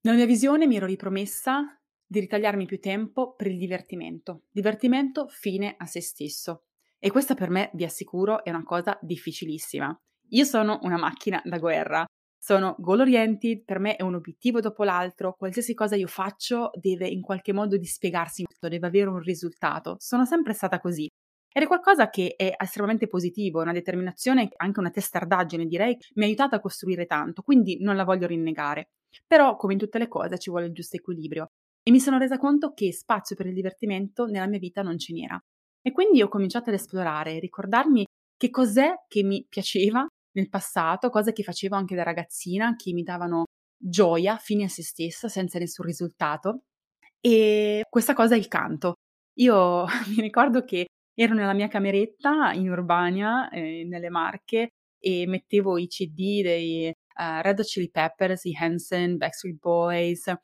Nella 0.02 0.16
mia 0.16 0.26
visione 0.26 0.68
mi 0.68 0.76
ero 0.76 0.86
ripromessa 0.86 1.76
di 2.14 2.20
ritagliarmi 2.20 2.64
più 2.64 2.78
tempo 2.78 3.34
per 3.34 3.48
il 3.48 3.58
divertimento. 3.58 4.44
Divertimento 4.52 5.26
fine 5.28 5.74
a 5.76 5.84
se 5.84 6.00
stesso. 6.00 6.66
E 7.00 7.10
questa 7.10 7.34
per 7.34 7.50
me, 7.50 7.70
vi 7.74 7.84
assicuro, 7.84 8.44
è 8.44 8.50
una 8.50 8.62
cosa 8.62 8.96
difficilissima. 9.02 10.00
Io 10.28 10.44
sono 10.44 10.78
una 10.82 10.96
macchina 10.96 11.42
da 11.44 11.58
guerra. 11.58 12.04
Sono 12.38 12.76
goal 12.78 13.00
oriented, 13.00 13.64
per 13.64 13.80
me 13.80 13.96
è 13.96 14.02
un 14.02 14.14
obiettivo 14.14 14.60
dopo 14.60 14.84
l'altro, 14.84 15.34
qualsiasi 15.36 15.74
cosa 15.74 15.96
io 15.96 16.06
faccio 16.06 16.70
deve 16.74 17.08
in 17.08 17.22
qualche 17.22 17.52
modo 17.52 17.76
dispiegarsi, 17.76 18.44
deve 18.60 18.86
avere 18.86 19.08
un 19.08 19.20
risultato. 19.20 19.96
Sono 19.98 20.24
sempre 20.24 20.52
stata 20.52 20.78
così. 20.78 21.08
Ed 21.50 21.62
è 21.62 21.66
qualcosa 21.66 22.10
che 22.10 22.34
è 22.36 22.54
estremamente 22.56 23.06
positivo, 23.06 23.60
una 23.62 23.72
determinazione, 23.72 24.50
anche 24.56 24.80
una 24.80 24.90
testardaggine 24.90 25.66
direi, 25.66 25.96
mi 26.14 26.24
ha 26.24 26.26
aiutato 26.26 26.54
a 26.54 26.60
costruire 26.60 27.06
tanto, 27.06 27.42
quindi 27.42 27.78
non 27.80 27.96
la 27.96 28.04
voglio 28.04 28.26
rinnegare. 28.26 28.90
Però, 29.26 29.56
come 29.56 29.72
in 29.72 29.78
tutte 29.78 29.98
le 29.98 30.08
cose, 30.08 30.38
ci 30.38 30.50
vuole 30.50 30.66
il 30.66 30.72
giusto 30.72 30.96
equilibrio 30.96 31.50
e 31.86 31.90
mi 31.90 32.00
sono 32.00 32.18
resa 32.18 32.38
conto 32.38 32.72
che 32.72 32.92
spazio 32.92 33.36
per 33.36 33.46
il 33.46 33.54
divertimento 33.54 34.24
nella 34.24 34.46
mia 34.46 34.58
vita 34.58 34.82
non 34.82 34.98
ce 34.98 35.12
n'era. 35.12 35.38
E 35.82 35.92
quindi 35.92 36.22
ho 36.22 36.28
cominciato 36.28 36.70
ad 36.70 36.76
esplorare, 36.76 37.38
ricordarmi 37.38 38.06
che 38.36 38.50
cos'è 38.50 38.94
che 39.06 39.22
mi 39.22 39.44
piaceva 39.46 40.06
nel 40.32 40.48
passato, 40.48 41.10
cose 41.10 41.32
che 41.32 41.42
facevo 41.42 41.76
anche 41.76 41.94
da 41.94 42.02
ragazzina, 42.02 42.74
che 42.74 42.92
mi 42.92 43.02
davano 43.02 43.44
gioia 43.76 44.38
fine 44.38 44.64
a 44.64 44.68
se 44.68 44.82
stessa, 44.82 45.28
senza 45.28 45.58
nessun 45.58 45.84
risultato. 45.84 46.62
E 47.20 47.82
questa 47.88 48.14
cosa 48.14 48.34
è 48.34 48.38
il 48.38 48.48
canto. 48.48 48.94
Io 49.38 49.84
mi 50.16 50.22
ricordo 50.22 50.64
che 50.64 50.86
ero 51.14 51.34
nella 51.34 51.52
mia 51.52 51.68
cameretta 51.68 52.52
in 52.52 52.70
Urbania, 52.70 53.48
eh, 53.50 53.84
nelle 53.84 54.08
Marche, 54.08 54.70
e 54.98 55.26
mettevo 55.26 55.76
i 55.76 55.86
CD 55.86 56.42
dei 56.42 56.88
uh, 56.88 57.42
Red 57.42 57.60
Chili 57.62 57.90
Peppers, 57.90 58.44
i 58.44 58.56
Hanson, 58.58 59.18
Backstreet 59.18 59.58
Boys, 59.58 60.34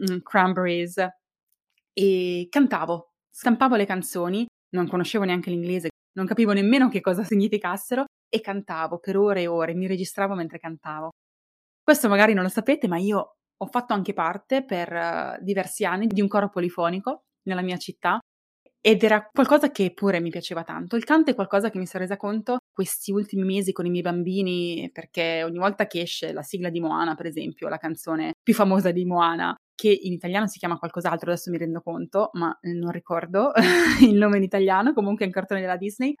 mm, 0.00 0.18
Cranberries 0.22 1.06
e 1.92 2.46
cantavo, 2.50 3.12
stampavo 3.30 3.76
le 3.76 3.86
canzoni, 3.86 4.46
non 4.70 4.88
conoscevo 4.88 5.24
neanche 5.24 5.50
l'inglese, 5.50 5.88
non 6.12 6.26
capivo 6.26 6.52
nemmeno 6.52 6.88
che 6.88 7.00
cosa 7.00 7.22
significassero 7.24 8.04
e 8.28 8.40
cantavo 8.40 8.98
per 8.98 9.16
ore 9.16 9.42
e 9.42 9.46
ore, 9.46 9.74
mi 9.74 9.86
registravo 9.86 10.34
mentre 10.34 10.58
cantavo. 10.58 11.10
Questo 11.82 12.08
magari 12.08 12.34
non 12.34 12.44
lo 12.44 12.48
sapete, 12.48 12.86
ma 12.86 12.98
io 12.98 13.36
ho 13.62 13.66
fatto 13.66 13.92
anche 13.92 14.12
parte 14.12 14.64
per 14.64 14.92
uh, 14.92 15.42
diversi 15.42 15.84
anni 15.84 16.06
di 16.06 16.20
un 16.20 16.28
coro 16.28 16.48
polifonico 16.48 17.24
nella 17.42 17.62
mia 17.62 17.76
città 17.76 18.18
ed 18.82 19.02
era 19.02 19.28
qualcosa 19.30 19.70
che 19.70 19.92
pure 19.92 20.20
mi 20.20 20.30
piaceva 20.30 20.62
tanto. 20.62 20.96
Il 20.96 21.04
canto 21.04 21.30
è 21.30 21.34
qualcosa 21.34 21.68
che 21.68 21.78
mi 21.78 21.86
sono 21.86 22.02
resa 22.02 22.16
conto 22.16 22.58
questi 22.72 23.12
ultimi 23.12 23.42
mesi 23.42 23.72
con 23.72 23.84
i 23.84 23.90
miei 23.90 24.02
bambini, 24.02 24.88
perché 24.92 25.42
ogni 25.42 25.58
volta 25.58 25.86
che 25.86 26.00
esce 26.00 26.32
la 26.32 26.42
sigla 26.42 26.70
di 26.70 26.80
Moana, 26.80 27.14
per 27.14 27.26
esempio, 27.26 27.68
la 27.68 27.76
canzone 27.76 28.32
più 28.42 28.54
famosa 28.54 28.90
di 28.90 29.04
Moana, 29.04 29.54
che 29.80 29.98
in 30.02 30.12
italiano 30.12 30.46
si 30.46 30.58
chiama 30.58 30.76
qualcos'altro, 30.76 31.30
adesso 31.30 31.50
mi 31.50 31.56
rendo 31.56 31.80
conto, 31.80 32.28
ma 32.34 32.54
non 32.62 32.90
ricordo 32.90 33.52
il 34.02 34.14
nome 34.14 34.36
in 34.36 34.42
italiano, 34.42 34.92
comunque 34.92 35.24
è 35.24 35.26
un 35.28 35.32
cartone 35.32 35.62
della 35.62 35.78
Disney, 35.78 36.14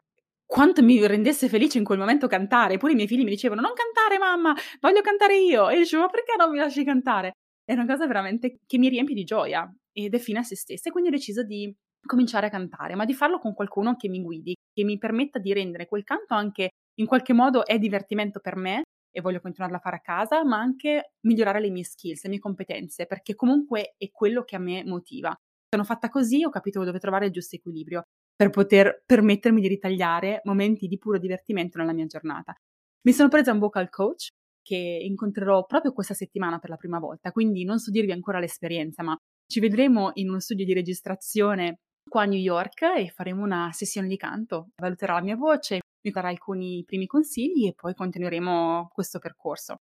quanto 0.46 0.82
mi 0.82 1.06
rendesse 1.06 1.46
felice 1.50 1.76
in 1.76 1.84
quel 1.84 1.98
momento 1.98 2.26
cantare. 2.26 2.78
Pure 2.78 2.92
i 2.92 2.94
miei 2.94 3.06
figli 3.06 3.22
mi 3.22 3.28
dicevano: 3.28 3.60
Non 3.60 3.72
cantare, 3.74 4.18
mamma, 4.18 4.54
voglio 4.80 5.02
cantare 5.02 5.36
io. 5.38 5.68
E 5.68 5.74
io 5.74 5.80
dicevo: 5.80 6.04
Ma 6.04 6.08
perché 6.08 6.34
non 6.38 6.50
mi 6.50 6.56
lasci 6.56 6.84
cantare? 6.84 7.32
È 7.62 7.74
una 7.74 7.84
cosa 7.84 8.06
veramente 8.06 8.60
che 8.66 8.78
mi 8.78 8.88
riempie 8.88 9.14
di 9.14 9.24
gioia 9.24 9.70
ed 9.92 10.14
è 10.14 10.18
fine 10.18 10.38
a 10.38 10.42
se 10.42 10.56
stessa. 10.56 10.88
E 10.88 10.92
quindi 10.92 11.10
ho 11.10 11.12
deciso 11.12 11.42
di 11.42 11.70
cominciare 12.02 12.46
a 12.46 12.50
cantare, 12.50 12.94
ma 12.94 13.04
di 13.04 13.12
farlo 13.12 13.38
con 13.38 13.52
qualcuno 13.52 13.94
che 13.96 14.08
mi 14.08 14.22
guidi, 14.22 14.56
che 14.72 14.84
mi 14.84 14.96
permetta 14.96 15.38
di 15.38 15.52
rendere 15.52 15.86
quel 15.86 16.02
canto 16.02 16.32
anche 16.32 16.70
in 16.94 17.06
qualche 17.06 17.34
modo 17.34 17.66
è 17.66 17.78
divertimento 17.78 18.40
per 18.40 18.56
me 18.56 18.84
e 19.10 19.20
voglio 19.20 19.40
continuarla 19.40 19.78
a 19.78 19.80
fare 19.80 19.96
a 19.96 20.00
casa, 20.00 20.44
ma 20.44 20.58
anche 20.58 21.12
migliorare 21.26 21.60
le 21.60 21.70
mie 21.70 21.84
skills, 21.84 22.24
le 22.24 22.30
mie 22.30 22.38
competenze, 22.38 23.06
perché 23.06 23.34
comunque 23.34 23.94
è 23.96 24.10
quello 24.10 24.44
che 24.44 24.56
a 24.56 24.60
me 24.60 24.84
motiva. 24.84 25.34
Sono 25.68 25.84
fatta 25.84 26.08
così, 26.08 26.44
ho 26.44 26.50
capito 26.50 26.84
dove 26.84 26.98
trovare 26.98 27.26
il 27.26 27.32
giusto 27.32 27.56
equilibrio 27.56 28.04
per 28.34 28.50
poter 28.50 29.02
permettermi 29.04 29.60
di 29.60 29.68
ritagliare 29.68 30.40
momenti 30.44 30.86
di 30.86 30.98
puro 30.98 31.18
divertimento 31.18 31.78
nella 31.78 31.92
mia 31.92 32.06
giornata. 32.06 32.54
Mi 33.02 33.12
sono 33.12 33.28
presa 33.28 33.52
un 33.52 33.58
vocal 33.58 33.88
coach 33.88 34.28
che 34.62 34.76
incontrerò 34.76 35.64
proprio 35.66 35.92
questa 35.92 36.14
settimana 36.14 36.58
per 36.58 36.70
la 36.70 36.76
prima 36.76 36.98
volta, 36.98 37.32
quindi 37.32 37.64
non 37.64 37.78
so 37.78 37.90
dirvi 37.90 38.12
ancora 38.12 38.38
l'esperienza, 38.38 39.02
ma 39.02 39.16
ci 39.46 39.60
vedremo 39.60 40.10
in 40.14 40.28
uno 40.28 40.40
studio 40.40 40.64
di 40.64 40.72
registrazione 40.72 41.80
qua 42.08 42.22
a 42.22 42.26
New 42.26 42.38
York 42.38 42.82
e 42.96 43.08
faremo 43.08 43.42
una 43.42 43.70
sessione 43.72 44.08
di 44.08 44.16
canto. 44.16 44.68
Valuterà 44.76 45.14
la 45.14 45.22
mia 45.22 45.36
voce, 45.36 45.80
mi 46.02 46.10
darà 46.10 46.28
alcuni 46.28 46.82
primi 46.84 47.06
consigli 47.06 47.66
e 47.66 47.74
poi 47.74 47.94
continueremo 47.94 48.88
questo 48.92 49.18
percorso. 49.18 49.76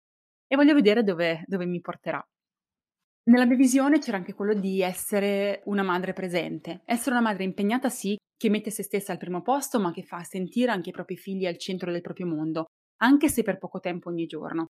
E 0.48 0.56
voglio 0.56 0.74
vedere 0.74 1.04
dove, 1.04 1.44
dove 1.46 1.66
mi 1.66 1.80
porterà. 1.80 2.24
Nella 3.30 3.46
mia 3.46 3.58
visione 3.58 4.00
c'era 4.00 4.18
anche 4.18 4.34
quello 4.34 4.54
di 4.54 4.82
essere 4.82 5.62
una 5.66 5.84
madre 5.84 6.14
presente, 6.14 6.82
essere 6.86 7.12
una 7.12 7.22
madre 7.22 7.44
impegnata 7.44 7.88
sì, 7.90 8.18
che 8.36 8.50
mette 8.50 8.72
se 8.72 8.82
stessa 8.82 9.12
al 9.12 9.20
primo 9.20 9.42
posto, 9.42 9.80
ma 9.80 9.92
che 9.92 10.04
fa 10.04 10.24
sentire 10.24 10.72
anche 10.72 10.90
i 10.90 10.94
propri 10.94 11.16
figli 11.16 11.46
al 11.46 11.58
centro 11.58 11.92
del 11.92 12.02
proprio 12.02 12.26
mondo, 12.26 12.66
anche 13.02 13.30
se 13.30 13.44
per 13.44 13.60
poco 13.60 13.80
tempo 13.80 14.10
ogni 14.10 14.26
giorno. 14.26 14.68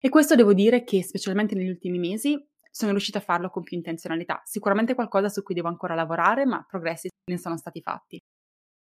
E 0.00 0.08
questo 0.08 0.34
devo 0.34 0.52
dire 0.52 0.82
che, 0.82 1.04
specialmente 1.04 1.54
negli 1.54 1.68
ultimi 1.68 1.98
mesi, 1.98 2.36
sono 2.70 2.90
riuscita 2.90 3.18
a 3.18 3.22
farlo 3.22 3.50
con 3.50 3.62
più 3.62 3.76
intenzionalità. 3.76 4.40
Sicuramente 4.44 4.94
qualcosa 4.94 5.28
su 5.28 5.42
cui 5.42 5.54
devo 5.54 5.68
ancora 5.68 5.94
lavorare, 5.94 6.44
ma 6.44 6.64
progressi 6.68 7.08
ne 7.30 7.38
sono 7.38 7.56
stati 7.56 7.80
fatti. 7.82 8.18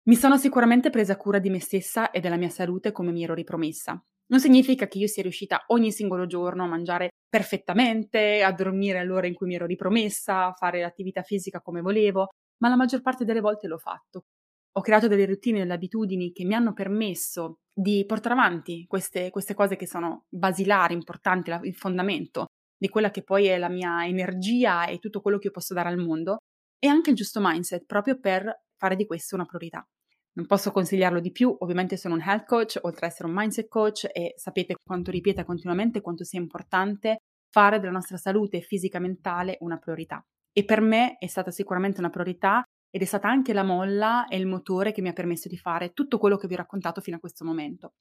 Mi 0.06 0.16
sono 0.16 0.38
sicuramente 0.38 0.90
presa 0.90 1.16
cura 1.16 1.40
di 1.40 1.50
me 1.50 1.62
stessa 1.62 2.12
e 2.12 2.20
della 2.20 2.36
mia 2.36 2.50
salute 2.50 2.92
come 2.92 3.14
mi 3.14 3.24
ero 3.24 3.34
ripromessa. 3.34 4.04
Non 4.26 4.40
significa 4.42 4.86
che 4.90 4.98
io 4.98 5.08
sia 5.08 5.22
riuscita 5.22 5.64
ogni 5.68 5.94
singolo 5.94 6.26
giorno 6.26 6.64
a 6.64 6.68
mangiare 6.68 7.12
perfettamente, 7.30 8.44
a 8.44 8.52
dormire 8.52 9.00
all'ora 9.00 9.28
in 9.28 9.34
cui 9.34 9.48
mi 9.48 9.56
ero 9.56 9.66
ripromessa, 9.66 10.48
a 10.48 10.54
fare 10.54 10.82
l'attività 10.82 11.22
fisica 11.22 11.62
come 11.62 11.80
volevo, 11.80 12.32
ma 12.58 12.68
la 12.68 12.76
maggior 12.76 13.02
parte 13.02 13.24
delle 13.24 13.40
volte 13.40 13.68
l'ho 13.68 13.78
fatto. 13.78 14.26
Ho 14.74 14.82
creato 14.82 15.08
delle 15.08 15.26
routine 15.26 15.60
e 15.60 15.62
delle 15.62 15.74
abitudini 15.74 16.34
che 16.34 16.44
mi 16.44 16.54
hanno 16.54 16.74
permesso 16.74 17.60
di 17.74 18.04
portare 18.06 18.36
avanti 18.36 18.86
queste, 18.86 19.30
queste 19.30 19.54
cose 19.54 19.78
che 19.78 19.88
sono 19.88 20.26
basilari, 20.28 20.96
importanti, 20.96 21.52
il 21.64 21.76
fondamento 21.76 22.48
di 22.76 22.90
quella 22.90 23.10
che 23.10 23.24
poi 23.24 23.46
è 23.46 23.58
la 23.58 23.70
mia 23.70 24.06
energia 24.06 24.86
e 24.86 25.00
tutto 25.00 25.22
quello 25.22 25.38
che 25.38 25.48
io 25.48 25.54
posso 25.54 25.74
dare 25.74 25.88
al 25.88 25.98
mondo, 25.98 26.40
e 26.78 26.88
anche 26.90 27.12
il 27.12 27.16
giusto 27.16 27.40
mindset 27.42 27.86
proprio 27.86 28.20
per 28.20 28.54
fare 28.84 28.98
di 28.98 29.06
questo 29.06 29.36
una 29.36 29.46
priorità. 29.46 29.88
Non 30.34 30.46
posso 30.46 30.72
consigliarlo 30.72 31.22
di 31.22 31.32
più, 31.32 31.56
ovviamente 31.60 31.96
sono 31.96 32.16
un 32.16 32.22
health 32.22 32.46
coach, 32.46 32.80
oltre 32.82 33.06
ad 33.06 33.12
essere 33.12 33.30
un 33.30 33.36
mindset 33.36 33.68
coach 33.70 34.10
e 34.12 34.34
sapete 34.36 34.76
quanto 34.84 35.12
ripeta 35.12 35.46
continuamente 35.46 36.02
quanto 36.02 36.26
sia 36.26 36.40
importante 36.40 37.20
fare 37.50 37.80
della 37.80 37.92
nostra 37.92 38.18
salute 38.18 38.62
fisica 38.62 38.98
e 38.98 39.02
mentale 39.02 39.58
una 39.62 39.78
priorità. 39.78 40.22
E 40.52 40.66
per 40.66 40.82
me 40.82 41.18
è 41.18 41.28
stata 41.28 41.52
sicuramente 41.52 42.00
una 42.00 42.10
priorità 42.10 42.64
ed 42.90 43.02
è 43.02 43.06
stata 43.06 43.30
anche 43.30 43.54
la 43.54 43.64
molla 43.64 44.28
e 44.28 44.38
il 44.38 44.48
motore 44.48 44.92
che 44.92 45.02
mi 45.02 45.10
ha 45.10 45.14
permesso 45.14 45.48
di 45.48 45.58
fare 45.58 45.94
tutto 45.94 46.18
quello 46.18 46.36
che 46.36 46.48
vi 46.48 46.56
ho 46.56 46.58
raccontato 46.58 47.00
fino 47.00 47.18
a 47.18 47.20
questo 47.20 47.46
momento. 47.46 47.94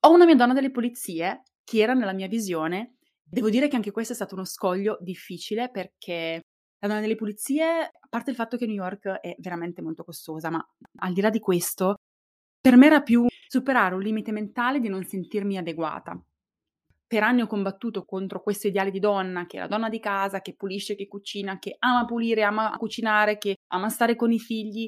Ho 0.00 0.12
una 0.12 0.24
mia 0.24 0.34
donna 0.34 0.54
delle 0.54 0.70
pulizie 0.70 1.42
che 1.62 1.78
era 1.78 1.94
nella 1.94 2.12
mia 2.12 2.28
visione 2.28 2.96
Devo 3.26 3.50
dire 3.50 3.68
che 3.68 3.76
anche 3.76 3.90
questo 3.90 4.12
è 4.12 4.16
stato 4.16 4.34
uno 4.34 4.44
scoglio 4.44 4.98
difficile 5.00 5.70
perché 5.70 6.40
la 6.84 6.88
donna 6.88 7.00
delle 7.00 7.16
pulizie, 7.16 7.64
a 7.64 8.06
parte 8.08 8.30
il 8.30 8.36
fatto 8.36 8.58
che 8.58 8.66
New 8.66 8.74
York 8.74 9.08
è 9.08 9.34
veramente 9.38 9.80
molto 9.80 10.04
costosa, 10.04 10.50
ma 10.50 10.64
al 10.98 11.12
di 11.14 11.22
là 11.22 11.30
di 11.30 11.40
questo, 11.40 11.94
per 12.60 12.76
me 12.76 12.86
era 12.86 13.00
più 13.00 13.26
superare 13.48 13.94
un 13.94 14.02
limite 14.02 14.32
mentale 14.32 14.80
di 14.80 14.88
non 14.88 15.04
sentirmi 15.04 15.56
adeguata. 15.56 16.20
Per 17.06 17.22
anni 17.22 17.42
ho 17.42 17.46
combattuto 17.46 18.04
contro 18.04 18.42
questo 18.42 18.66
ideale 18.66 18.90
di 18.90 18.98
donna, 18.98 19.46
che 19.46 19.56
è 19.56 19.60
la 19.60 19.66
donna 19.66 19.88
di 19.88 20.00
casa, 20.00 20.40
che 20.40 20.54
pulisce, 20.54 20.94
che 20.94 21.06
cucina, 21.06 21.58
che 21.58 21.76
ama 21.78 22.04
pulire, 22.04 22.42
ama 22.42 22.74
cucinare, 22.76 23.38
che 23.38 23.56
ama 23.72 23.88
stare 23.88 24.14
con 24.14 24.32
i 24.32 24.38
figli, 24.38 24.86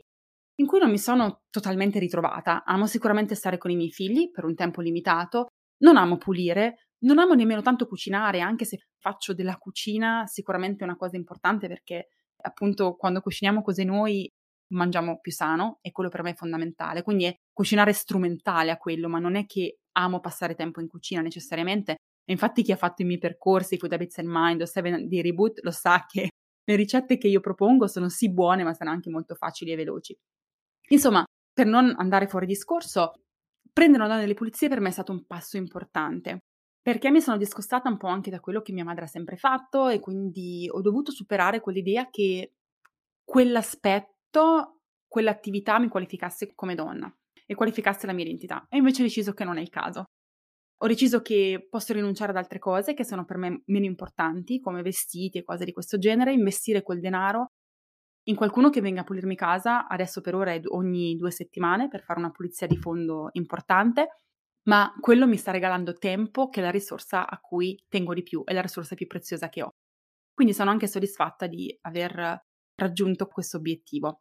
in 0.57 0.67
cui 0.67 0.79
non 0.79 0.91
mi 0.91 0.99
sono 0.99 1.43
totalmente 1.51 1.99
ritrovata. 1.99 2.65
Amo 2.65 2.87
sicuramente 2.87 3.35
stare 3.35 3.59
con 3.59 3.71
i 3.71 3.77
miei 3.77 3.91
figli 3.91 4.31
per 4.31 4.45
un 4.45 4.55
tempo 4.55 4.81
limitato, 4.81 5.47
non 5.79 5.97
amo 5.97 6.17
pulire, 6.17 6.86
non 7.07 7.19
amo 7.19 7.35
nemmeno 7.35 7.63
tanto 7.63 7.87
cucinare, 7.87 8.41
anche 8.41 8.65
se 8.65 8.79
faccio 8.99 9.33
della 9.33 9.57
cucina 9.57 10.27
sicuramente 10.27 10.85
una 10.85 10.97
cosa 10.97 11.17
importante 11.17 11.69
perché 11.69 12.09
appunto 12.43 12.97
quando 12.97 13.21
cuciniamo 13.21 13.63
cose 13.63 13.85
noi 13.85 14.31
mangiamo 14.73 15.21
più 15.21 15.31
sano 15.31 15.79
e 15.81 15.93
quello 15.93 16.11
per 16.11 16.23
me 16.23 16.31
è 16.31 16.35
fondamentale. 16.35 17.03
Quindi 17.03 17.25
è 17.25 17.35
cucinare 17.53 17.93
strumentale 17.93 18.73
a 18.73 18.77
quello, 18.77 19.09
ma 19.09 19.21
non 19.21 19.37
è 19.37 19.47
che 19.47 19.79
amo 19.93 20.21
passare 20.21 20.55
tempo 20.55 20.81
in 20.81 20.89
cucina 20.89 21.21
necessariamente. 21.23 21.93
E 22.25 22.33
infatti 22.33 22.63
chi 22.63 22.73
ha 22.73 22.77
fatto 22.77 23.03
i 23.03 23.05
miei 23.05 23.19
percorsi, 23.19 23.79
Food 23.79 23.93
Habits 23.93 24.19
and 24.19 24.29
Mind 24.29 24.61
o 24.63 24.67
Seven 24.67 25.07
di 25.07 25.23
Reboot, 25.23 25.61
lo 25.63 25.71
sa 25.71 26.05
che 26.09 26.31
le 26.65 26.77
ricette 26.77 27.19
che 27.19 27.29
io 27.29 27.39
propongo 27.39 27.87
sono 27.87 28.09
sì 28.09 28.33
buone, 28.33 28.65
ma 28.65 28.75
sono 28.75 28.91
anche 28.91 29.11
molto 29.11 29.37
facili 29.37 29.71
e 29.71 29.77
veloci. 29.77 30.17
Insomma, 30.89 31.25
per 31.53 31.67
non 31.67 31.95
andare 31.97 32.27
fuori 32.27 32.47
discorso, 32.47 33.13
prendere 33.73 34.03
una 34.03 34.13
donna 34.13 34.25
delle 34.25 34.35
pulizie 34.35 34.69
per 34.69 34.81
me 34.81 34.89
è 34.89 34.93
stato 34.93 35.13
un 35.13 35.25
passo 35.27 35.57
importante 35.57 36.41
perché 36.87 37.11
mi 37.11 37.21
sono 37.21 37.37
discostata 37.37 37.89
un 37.89 37.97
po' 37.97 38.07
anche 38.07 38.31
da 38.31 38.39
quello 38.39 38.63
che 38.63 38.73
mia 38.73 38.85
madre 38.85 39.07
ha 39.07 39.09
sempre 39.09 39.37
fatto 39.37 39.89
e 39.89 39.99
quindi 39.99 40.69
ho 40.71 40.81
dovuto 40.81 41.11
superare 41.11 41.59
quell'idea 41.59 42.09
che 42.11 42.53
quell'aspetto, 43.25 44.83
quell'attività 45.09 45.81
mi 45.81 45.89
qualificasse 45.89 46.55
come 46.55 46.77
donna 46.77 47.13
e 47.45 47.57
qualificasse 47.57 48.07
la 48.07 48.13
mia 48.13 48.25
identità. 48.25 48.67
E 48.69 48.77
invece 48.77 49.03
ho 49.03 49.05
deciso 49.05 49.33
che 49.33 49.43
non 49.43 49.59
è 49.59 49.63
il 49.63 49.69
caso. 49.69 50.05
Ho 50.77 50.87
deciso 50.87 51.23
che 51.23 51.67
posso 51.69 51.93
rinunciare 51.93 52.31
ad 52.31 52.37
altre 52.37 52.61
cose 52.61 52.95
che 52.95 53.05
sono 53.05 53.25
per 53.25 53.39
me 53.39 53.63
meno 53.67 53.87
importanti, 53.87 54.61
come 54.61 54.83
vestiti 54.83 55.39
e 55.39 55.43
cose 55.43 55.65
di 55.65 55.73
questo 55.73 55.99
genere, 55.99 56.35
investire 56.35 56.83
quel 56.83 57.01
denaro 57.01 57.49
in 58.29 58.37
qualcuno 58.37 58.71
che 58.71 58.81
venga 58.81 59.01
a 59.01 59.05
pulirmi 59.05 59.35
casa, 59.35 59.89
adesso 59.89 60.21
per 60.21 60.37
ora 60.37 60.53
è 60.53 60.61
ogni 60.67 61.17
due 61.17 61.33
settimane 61.33 61.89
per 61.89 62.03
fare 62.03 62.21
una 62.21 62.31
pulizia 62.31 62.69
di 62.69 62.77
fondo 62.77 63.31
importante, 63.33 64.21
ma 64.69 64.93
quello 65.01 65.27
mi 65.27 65.37
sta 65.37 65.51
regalando 65.51 65.95
tempo 65.95 66.49
che 66.49 66.61
è 66.61 66.63
la 66.63 66.71
risorsa 66.71 67.29
a 67.29 67.39
cui 67.41 67.81
tengo 67.89 68.15
di 68.15 68.23
più, 68.23 68.43
è 68.45 68.53
la 68.53 68.63
risorsa 68.63 68.95
più 68.95 69.07
preziosa 69.07 69.49
che 69.49 69.63
ho. 69.63 69.71
Quindi 70.33 70.55
sono 70.55 70.71
anche 70.71 70.87
soddisfatta 70.87 71.47
di 71.47 71.77
aver 71.83 72.45
raggiunto 72.75 73.27
questo 73.27 73.57
obiettivo. 73.57 74.21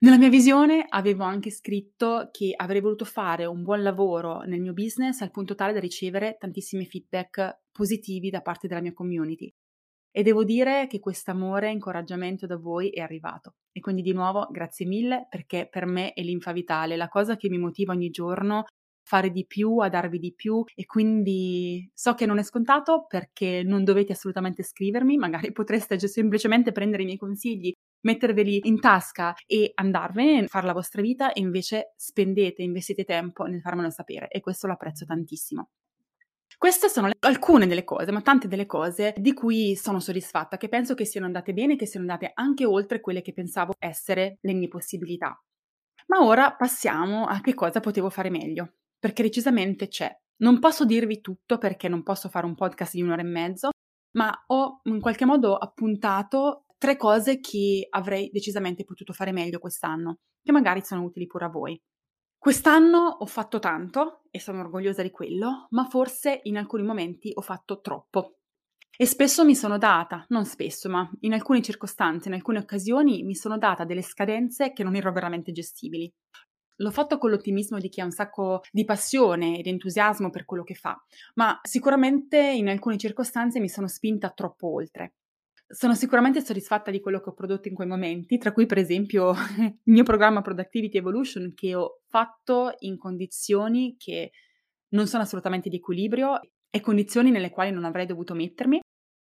Nella 0.00 0.18
mia 0.18 0.28
visione 0.28 0.86
avevo 0.88 1.24
anche 1.24 1.50
scritto 1.50 2.28
che 2.30 2.52
avrei 2.54 2.80
voluto 2.80 3.04
fare 3.04 3.46
un 3.46 3.62
buon 3.62 3.82
lavoro 3.82 4.42
nel 4.42 4.60
mio 4.60 4.72
business 4.72 5.22
al 5.22 5.32
punto 5.32 5.56
tale 5.56 5.72
da 5.72 5.80
ricevere 5.80 6.36
tantissimi 6.38 6.86
feedback 6.86 7.62
positivi 7.72 8.30
da 8.30 8.40
parte 8.40 8.68
della 8.68 8.80
mia 8.80 8.92
community. 8.92 9.52
E 10.10 10.22
devo 10.22 10.44
dire 10.44 10.86
che 10.86 11.00
questo 11.00 11.32
amore 11.32 11.68
e 11.68 11.72
incoraggiamento 11.72 12.46
da 12.46 12.56
voi 12.56 12.90
è 12.90 13.00
arrivato. 13.00 13.54
E 13.72 13.80
quindi 13.80 14.02
di 14.02 14.12
nuovo 14.12 14.46
grazie 14.50 14.86
mille 14.86 15.26
perché 15.28 15.68
per 15.68 15.86
me 15.86 16.12
è 16.12 16.22
l'infa 16.22 16.52
vitale, 16.52 16.96
la 16.96 17.08
cosa 17.08 17.36
che 17.36 17.48
mi 17.48 17.58
motiva 17.58 17.92
ogni 17.92 18.10
giorno 18.10 18.64
fare 19.08 19.30
di 19.30 19.46
più, 19.46 19.78
a 19.78 19.88
darvi 19.88 20.18
di 20.18 20.34
più 20.34 20.62
e 20.74 20.84
quindi 20.84 21.90
so 21.94 22.12
che 22.12 22.26
non 22.26 22.36
è 22.38 22.42
scontato 22.42 23.06
perché 23.08 23.62
non 23.64 23.82
dovete 23.82 24.12
assolutamente 24.12 24.62
scrivermi, 24.62 25.16
magari 25.16 25.50
potreste 25.50 25.98
semplicemente 25.98 26.72
prendere 26.72 27.02
i 27.02 27.06
miei 27.06 27.16
consigli, 27.16 27.72
metterveli 28.02 28.60
in 28.64 28.78
tasca 28.78 29.34
e 29.46 29.72
andarvene, 29.74 30.46
fare 30.46 30.66
la 30.66 30.74
vostra 30.74 31.00
vita 31.00 31.32
e 31.32 31.40
invece 31.40 31.94
spendete, 31.96 32.62
investite 32.62 33.04
tempo 33.04 33.44
nel 33.44 33.62
farmelo 33.62 33.88
sapere 33.88 34.28
e 34.28 34.40
questo 34.40 34.66
lo 34.66 34.74
apprezzo 34.74 35.06
tantissimo. 35.06 35.70
Queste 36.58 36.88
sono 36.88 37.06
le, 37.06 37.14
alcune 37.20 37.66
delle 37.66 37.84
cose, 37.84 38.12
ma 38.12 38.20
tante 38.20 38.46
delle 38.46 38.66
cose 38.66 39.14
di 39.16 39.32
cui 39.32 39.74
sono 39.76 40.00
soddisfatta, 40.00 40.56
che 40.58 40.68
penso 40.68 40.94
che 40.94 41.06
siano 41.06 41.26
andate 41.26 41.54
bene, 41.54 41.76
che 41.76 41.86
siano 41.86 42.06
andate 42.10 42.32
anche 42.34 42.66
oltre 42.66 43.00
quelle 43.00 43.22
che 43.22 43.32
pensavo 43.32 43.72
essere 43.78 44.38
le 44.40 44.52
mie 44.54 44.68
possibilità. 44.68 45.40
Ma 46.08 46.24
ora 46.24 46.52
passiamo 46.52 47.26
a 47.26 47.40
che 47.40 47.54
cosa 47.54 47.80
potevo 47.80 48.10
fare 48.10 48.28
meglio 48.28 48.72
perché 48.98 49.22
decisamente 49.22 49.88
c'è 49.88 50.14
Non 50.38 50.58
posso 50.58 50.84
dirvi 50.84 51.20
tutto 51.20 51.58
perché 51.58 51.88
non 51.88 52.02
posso 52.02 52.28
fare 52.28 52.46
un 52.46 52.54
podcast 52.54 52.94
di 52.94 53.02
un'ora 53.02 53.22
e 53.22 53.24
mezzo, 53.24 53.70
ma 54.12 54.32
ho 54.46 54.80
in 54.84 55.00
qualche 55.00 55.24
modo 55.24 55.56
appuntato 55.56 56.64
tre 56.78 56.96
cose 56.96 57.40
che 57.40 57.86
avrei 57.90 58.30
decisamente 58.32 58.84
potuto 58.84 59.12
fare 59.12 59.32
meglio 59.32 59.58
quest'anno, 59.58 60.18
che 60.42 60.52
magari 60.52 60.82
sono 60.82 61.02
utili 61.02 61.26
pure 61.26 61.46
a 61.46 61.48
voi. 61.48 61.80
Quest'anno 62.38 63.16
ho 63.18 63.26
fatto 63.26 63.58
tanto 63.58 64.22
e 64.30 64.38
sono 64.38 64.60
orgogliosa 64.60 65.02
di 65.02 65.10
quello, 65.10 65.66
ma 65.70 65.84
forse 65.86 66.40
in 66.44 66.56
alcuni 66.56 66.84
momenti 66.84 67.32
ho 67.34 67.40
fatto 67.40 67.80
troppo. 67.80 68.38
E 68.96 69.06
spesso 69.06 69.44
mi 69.44 69.56
sono 69.56 69.76
data, 69.76 70.24
non 70.28 70.44
spesso, 70.44 70.88
ma 70.88 71.08
in 71.20 71.32
alcune 71.32 71.62
circostanze, 71.62 72.28
in 72.28 72.34
alcune 72.34 72.58
occasioni, 72.58 73.22
mi 73.24 73.34
sono 73.34 73.58
data 73.58 73.84
delle 73.84 74.02
scadenze 74.02 74.72
che 74.72 74.84
non 74.84 74.94
erano 74.94 75.14
veramente 75.14 75.52
gestibili. 75.52 76.12
L'ho 76.80 76.90
fatto 76.90 77.18
con 77.18 77.30
l'ottimismo 77.30 77.78
di 77.78 77.88
chi 77.88 78.00
ha 78.00 78.04
un 78.04 78.10
sacco 78.10 78.62
di 78.70 78.84
passione 78.84 79.58
ed 79.58 79.66
entusiasmo 79.66 80.30
per 80.30 80.44
quello 80.44 80.62
che 80.62 80.74
fa, 80.74 80.96
ma 81.34 81.58
sicuramente 81.62 82.38
in 82.38 82.68
alcune 82.68 82.96
circostanze 82.96 83.58
mi 83.58 83.68
sono 83.68 83.88
spinta 83.88 84.30
troppo 84.30 84.72
oltre. 84.72 85.14
Sono 85.66 85.94
sicuramente 85.94 86.40
soddisfatta 86.40 86.90
di 86.90 87.00
quello 87.00 87.20
che 87.20 87.28
ho 87.28 87.34
prodotto 87.34 87.68
in 87.68 87.74
quei 87.74 87.88
momenti, 87.88 88.38
tra 88.38 88.52
cui 88.52 88.66
per 88.66 88.78
esempio 88.78 89.34
il 89.58 89.92
mio 89.92 90.04
programma 90.04 90.40
Productivity 90.40 90.98
Evolution 90.98 91.52
che 91.54 91.74
ho 91.74 92.00
fatto 92.06 92.74
in 92.78 92.96
condizioni 92.96 93.96
che 93.98 94.30
non 94.90 95.06
sono 95.06 95.24
assolutamente 95.24 95.68
di 95.68 95.76
equilibrio 95.76 96.40
e 96.70 96.80
condizioni 96.80 97.30
nelle 97.30 97.50
quali 97.50 97.70
non 97.70 97.84
avrei 97.84 98.06
dovuto 98.06 98.34
mettermi, 98.34 98.80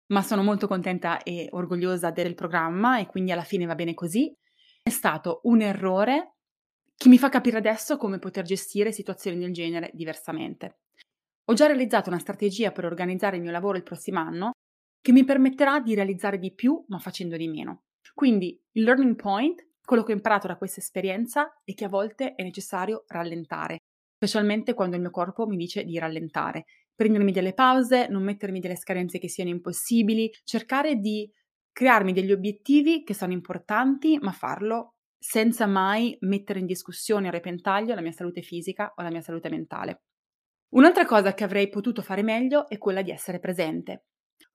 ma 0.07 0.23
sono 0.23 0.43
molto 0.43 0.67
contenta 0.67 1.23
e 1.23 1.49
orgogliosa 1.51 2.11
del 2.11 2.35
programma 2.35 2.99
e 2.99 3.07
quindi 3.07 3.31
alla 3.31 3.45
fine 3.45 3.67
va 3.67 3.75
bene 3.75 3.95
così. 3.95 4.35
È 4.83 4.91
stato 4.91 5.41
un 5.45 5.61
errore 5.61 6.37
che 7.03 7.09
mi 7.09 7.19
fa 7.19 7.31
capire 7.31 7.59
adesso 7.59 7.97
come 7.97 8.21
poter 8.21 8.45
gestire 8.45 8.93
situazioni 8.93 9.37
del 9.37 9.53
genere 9.53 9.91
diversamente. 9.93 10.83
Ho 11.47 11.53
già 11.53 11.67
realizzato 11.67 12.11
una 12.11 12.21
strategia 12.21 12.71
per 12.71 12.85
organizzare 12.85 13.35
il 13.39 13.43
mio 13.43 13.51
lavoro 13.51 13.77
il 13.77 13.83
prossimo 13.83 14.21
anno 14.21 14.53
che 15.01 15.11
mi 15.11 15.25
permetterà 15.25 15.81
di 15.81 15.97
realizzare 15.97 16.39
di 16.39 16.55
più 16.55 16.81
ma 16.87 17.01
facendo 17.01 17.37
di 17.37 17.49
meno. 17.49 17.87
Quindi 18.15 18.57
il 18.75 18.85
learning 18.85 19.17
point, 19.17 19.67
quello 19.85 20.05
che 20.05 20.13
ho 20.13 20.15
imparato 20.15 20.47
da 20.47 20.57
questa 20.57 20.79
esperienza 20.79 21.61
è 21.65 21.75
che 21.75 21.87
a 21.87 21.89
volte 21.89 22.37
è 22.37 22.43
necessario 22.45 23.03
rallentare, 23.09 23.79
specialmente 24.15 24.73
quando 24.73 24.95
il 24.95 25.03
mio 25.03 25.11
corpo 25.11 25.45
mi 25.45 25.57
dice 25.57 25.83
di 25.83 25.99
rallentare, 25.99 26.67
prendermi 26.95 27.33
delle 27.33 27.53
pause, 27.53 28.07
non 28.11 28.23
mettermi 28.23 28.61
delle 28.61 28.77
scadenze 28.77 29.19
che 29.19 29.29
siano 29.29 29.51
impossibili, 29.51 30.31
cercare 30.45 30.95
di 30.95 31.29
crearmi 31.73 32.13
degli 32.13 32.31
obiettivi 32.31 33.03
che 33.03 33.13
sono 33.13 33.33
importanti, 33.33 34.19
ma 34.21 34.31
farlo 34.31 34.93
senza 35.23 35.67
mai 35.67 36.17
mettere 36.23 36.59
in 36.59 36.67
discussione 36.67 37.29
o 37.29 37.31
repentaglio 37.31 37.95
la 37.95 38.01
mia 38.01 38.11
salute 38.11 38.43
fisica 38.43 38.93
o 38.97 39.03
la 39.03 39.11
mia 39.11 39.21
salute 39.21 39.49
mentale. 39.49 40.03
Un'altra 40.71 41.07
cosa 41.07 41.33
che 41.33 41.45
avrei 41.45 41.69
potuto 41.69 42.03
fare 42.03 42.23
meglio 42.23 42.69
è 42.69 42.77
quella 42.77 43.03
di 43.03 43.13
essere 43.13 43.39
presente. 43.39 44.07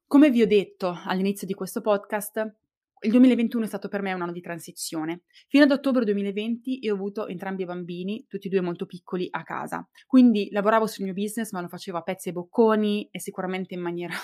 Come 0.05 0.29
vi 0.29 0.41
ho 0.41 0.47
detto 0.47 0.93
all'inizio 1.05 1.47
di 1.47 1.53
questo 1.53 1.79
podcast, 1.79 2.55
il 2.99 3.11
2021 3.11 3.63
è 3.63 3.67
stato 3.67 3.87
per 3.87 4.01
me 4.01 4.11
un 4.11 4.21
anno 4.21 4.33
di 4.33 4.41
transizione. 4.41 5.21
Fino 5.47 5.63
ad 5.63 5.71
ottobre 5.71 6.03
2020 6.03 6.83
io 6.83 6.91
ho 6.91 6.95
avuto 6.95 7.27
entrambi 7.27 7.61
i 7.61 7.65
bambini, 7.65 8.25
tutti 8.27 8.47
e 8.47 8.49
due 8.49 8.59
molto 8.59 8.85
piccoli, 8.85 9.27
a 9.29 9.43
casa. 9.43 9.87
Quindi 10.05 10.49
lavoravo 10.51 10.85
sul 10.85 11.05
mio 11.05 11.13
business, 11.13 11.51
ma 11.51 11.61
lo 11.61 11.69
facevo 11.69 11.97
a 11.97 12.01
pezzi 12.01 12.27
e 12.27 12.33
bocconi 12.33 13.07
e 13.09 13.21
sicuramente 13.21 13.73
in 13.73 13.81
maniera 13.81 14.15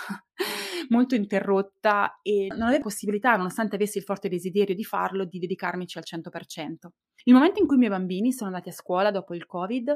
molto 0.90 1.16
interrotta 1.16 2.20
e 2.22 2.48
non 2.50 2.64
avevo 2.64 2.84
possibilità, 2.84 3.36
nonostante 3.36 3.76
avessi 3.76 3.98
il 3.98 4.04
forte 4.04 4.30
desiderio 4.30 4.76
di 4.76 4.84
farlo, 4.84 5.26
di 5.26 5.40
dedicarmici 5.40 5.98
al 5.98 6.04
100%. 6.06 6.88
Il 7.26 7.34
momento 7.34 7.60
in 7.60 7.68
cui 7.68 7.76
i 7.76 7.80
miei 7.80 7.92
bambini 7.92 8.32
sono 8.32 8.50
andati 8.50 8.70
a 8.70 8.74
scuola 8.74 9.12
dopo 9.12 9.34
il 9.34 9.46
Covid 9.46 9.94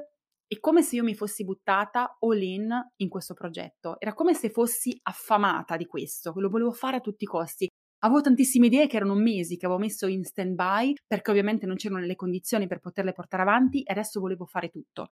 è 0.50 0.60
come 0.62 0.82
se 0.82 0.96
io 0.96 1.04
mi 1.04 1.14
fossi 1.14 1.44
buttata 1.44 2.18
all 2.22 2.42
in 2.42 2.72
in 2.98 3.10
questo 3.10 3.34
progetto. 3.34 4.00
Era 4.00 4.14
come 4.14 4.34
se 4.34 4.50
fossi 4.50 4.98
affamata 5.04 5.76
di 5.76 5.86
questo, 5.86 6.32
lo 6.38 6.50
volevo 6.50 6.72
fare 6.72 6.98
a 6.98 7.02
tutti 7.02 7.26
i 7.26 7.28
costi. 7.28 7.68
Avevo 8.00 8.22
tantissime 8.22 8.68
idee 8.68 8.88
che 8.88 8.96
erano 8.96 9.16
mesi 9.16 9.58
che 9.58 9.66
avevo 9.66 9.82
messo 9.82 10.08
in 10.08 10.24
stand 10.24 10.56
by 10.56 10.94
perché 11.06 11.32
ovviamente 11.32 11.66
non 11.66 11.76
c'erano 11.76 12.06
le 12.06 12.16
condizioni 12.16 12.68
per 12.68 12.80
poterle 12.80 13.12
portare 13.12 13.44
avanti 13.44 13.82
e 13.82 13.92
adesso 13.92 14.22
volevo 14.22 14.46
fare 14.46 14.70
tutto. 14.70 15.10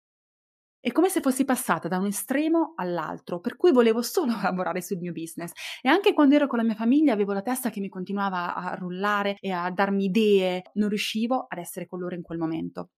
È 0.82 0.92
come 0.92 1.08
se 1.08 1.22
fossi 1.22 1.46
passata 1.46 1.88
da 1.88 2.00
un 2.00 2.08
estremo 2.08 2.74
all'altro, 2.76 3.40
per 3.40 3.56
cui 3.56 3.72
volevo 3.72 4.02
solo 4.02 4.34
lavorare 4.44 4.82
sul 4.82 4.98
mio 4.98 5.14
business. 5.14 5.52
E 5.82 5.88
anche 5.88 6.12
quando 6.12 6.36
ero 6.36 6.48
con 6.48 6.58
la 6.58 6.66
mia 6.66 6.76
famiglia 6.76 7.14
avevo 7.14 7.32
la 7.32 7.42
testa 7.42 7.70
che 7.70 7.80
mi 7.80 7.88
continuava 7.88 8.56
a 8.56 8.76
rullare 8.76 9.38
e 9.40 9.52
a 9.52 9.72
darmi 9.72 10.06
idee, 10.06 10.64
non 10.74 10.90
riuscivo 10.90 11.46
ad 11.48 11.60
essere 11.60 11.88
con 11.88 12.00
loro 12.00 12.16
in 12.16 12.22
quel 12.22 12.38
momento. 12.38 12.90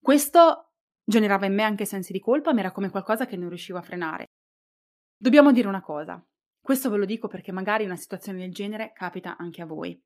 Questo 0.00 0.70
Generava 1.06 1.44
in 1.44 1.54
me 1.54 1.62
anche 1.62 1.84
sensi 1.84 2.12
di 2.12 2.18
colpa, 2.18 2.54
ma 2.54 2.60
era 2.60 2.72
come 2.72 2.88
qualcosa 2.88 3.26
che 3.26 3.36
non 3.36 3.50
riuscivo 3.50 3.78
a 3.78 3.82
frenare. 3.82 4.30
Dobbiamo 5.16 5.52
dire 5.52 5.68
una 5.68 5.82
cosa. 5.82 6.24
Questo 6.58 6.88
ve 6.88 6.96
lo 6.96 7.04
dico 7.04 7.28
perché 7.28 7.52
magari 7.52 7.84
una 7.84 7.96
situazione 7.96 8.38
del 8.38 8.52
genere 8.52 8.92
capita 8.94 9.36
anche 9.36 9.60
a 9.60 9.66
voi. 9.66 10.00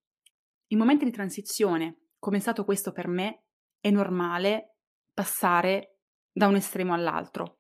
In 0.70 0.79
momenti 0.79 1.05
di 1.05 1.12
transizione, 1.12 2.09
come 2.18 2.38
è 2.38 2.40
stato 2.40 2.64
questo 2.64 2.90
per 2.90 3.07
me, 3.07 3.44
è 3.79 3.90
normale 3.90 4.74
passare 5.14 5.97
da 6.38 6.46
un 6.46 6.55
estremo 6.55 6.94
all'altro. 6.94 7.59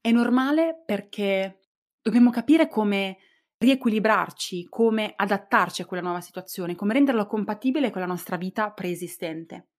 È 0.00 0.10
normale 0.12 0.82
perché 0.84 1.62
dobbiamo 2.02 2.30
capire 2.30 2.68
come 2.68 3.16
riequilibrarci, 3.56 4.66
come 4.68 5.14
adattarci 5.16 5.82
a 5.82 5.86
quella 5.86 6.02
nuova 6.02 6.20
situazione, 6.20 6.76
come 6.76 6.92
renderla 6.92 7.26
compatibile 7.26 7.90
con 7.90 8.02
la 8.02 8.06
nostra 8.06 8.36
vita 8.36 8.70
preesistente. 8.70 9.70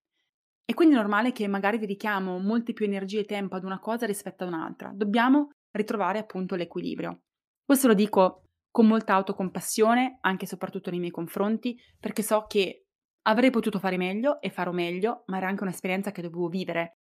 E 0.66 0.74
quindi 0.74 0.96
è 0.96 0.98
normale 0.98 1.32
che 1.32 1.48
magari 1.48 1.78
dedichiamo 1.78 2.40
molte 2.40 2.74
più 2.74 2.86
energie 2.86 3.20
e 3.20 3.26
tempo 3.26 3.56
ad 3.56 3.64
una 3.64 3.80
cosa 3.80 4.06
rispetto 4.06 4.44
ad 4.44 4.50
un'altra. 4.50 4.92
Dobbiamo 4.94 5.52
ritrovare 5.72 6.20
appunto 6.20 6.56
l'equilibrio. 6.56 7.22
Questo 7.64 7.88
lo 7.88 7.94
dico 7.94 8.46
con 8.72 8.88
molta 8.88 9.14
autocompassione, 9.14 10.18
anche 10.22 10.46
e 10.46 10.48
soprattutto 10.48 10.90
nei 10.90 11.00
miei 11.00 11.12
confronti, 11.12 11.80
perché 12.00 12.24
so 12.24 12.46
che 12.48 12.86
avrei 13.28 13.52
potuto 13.52 13.80
fare 13.80 13.98
meglio 13.98 14.42
e 14.42 14.50
farò 14.50 14.72
meglio, 14.72 15.24
ma 15.28 15.38
era 15.38 15.48
anche 15.48 15.64
un'esperienza 15.64 16.12
che 16.12 16.22
dovevo 16.22 16.48
vivere. 16.48 16.99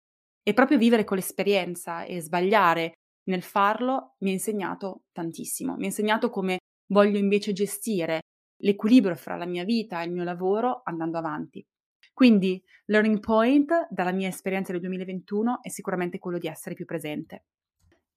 E 0.49 0.55
proprio 0.55 0.79
vivere 0.79 1.03
con 1.03 1.17
l'esperienza 1.17 2.05
e 2.05 2.21
sbagliare 2.21 2.93
nel 3.25 3.43
farlo 3.43 4.15
mi 4.21 4.31
ha 4.31 4.33
insegnato 4.35 5.07
tantissimo. 5.11 5.75
Mi 5.75 5.83
ha 5.83 5.87
insegnato 5.87 6.31
come 6.31 6.59
voglio 6.93 7.19
invece 7.19 7.53
gestire 7.53 8.21
l'equilibrio 8.63 9.17
fra 9.17 9.35
la 9.35 9.45
mia 9.45 9.65
vita 9.65 10.01
e 10.01 10.07
il 10.07 10.13
mio 10.13 10.23
lavoro 10.23 10.83
andando 10.85 11.19
avanti. 11.19 11.67
Quindi, 12.13 12.63
learning 12.85 13.19
point 13.19 13.89
dalla 13.91 14.13
mia 14.13 14.29
esperienza 14.29 14.71
del 14.71 14.83
2021 14.83 15.65
è 15.65 15.69
sicuramente 15.69 16.21
quello 16.21 16.39
di 16.39 16.47
essere 16.47 16.77
più 16.77 16.85
presente. 16.85 17.47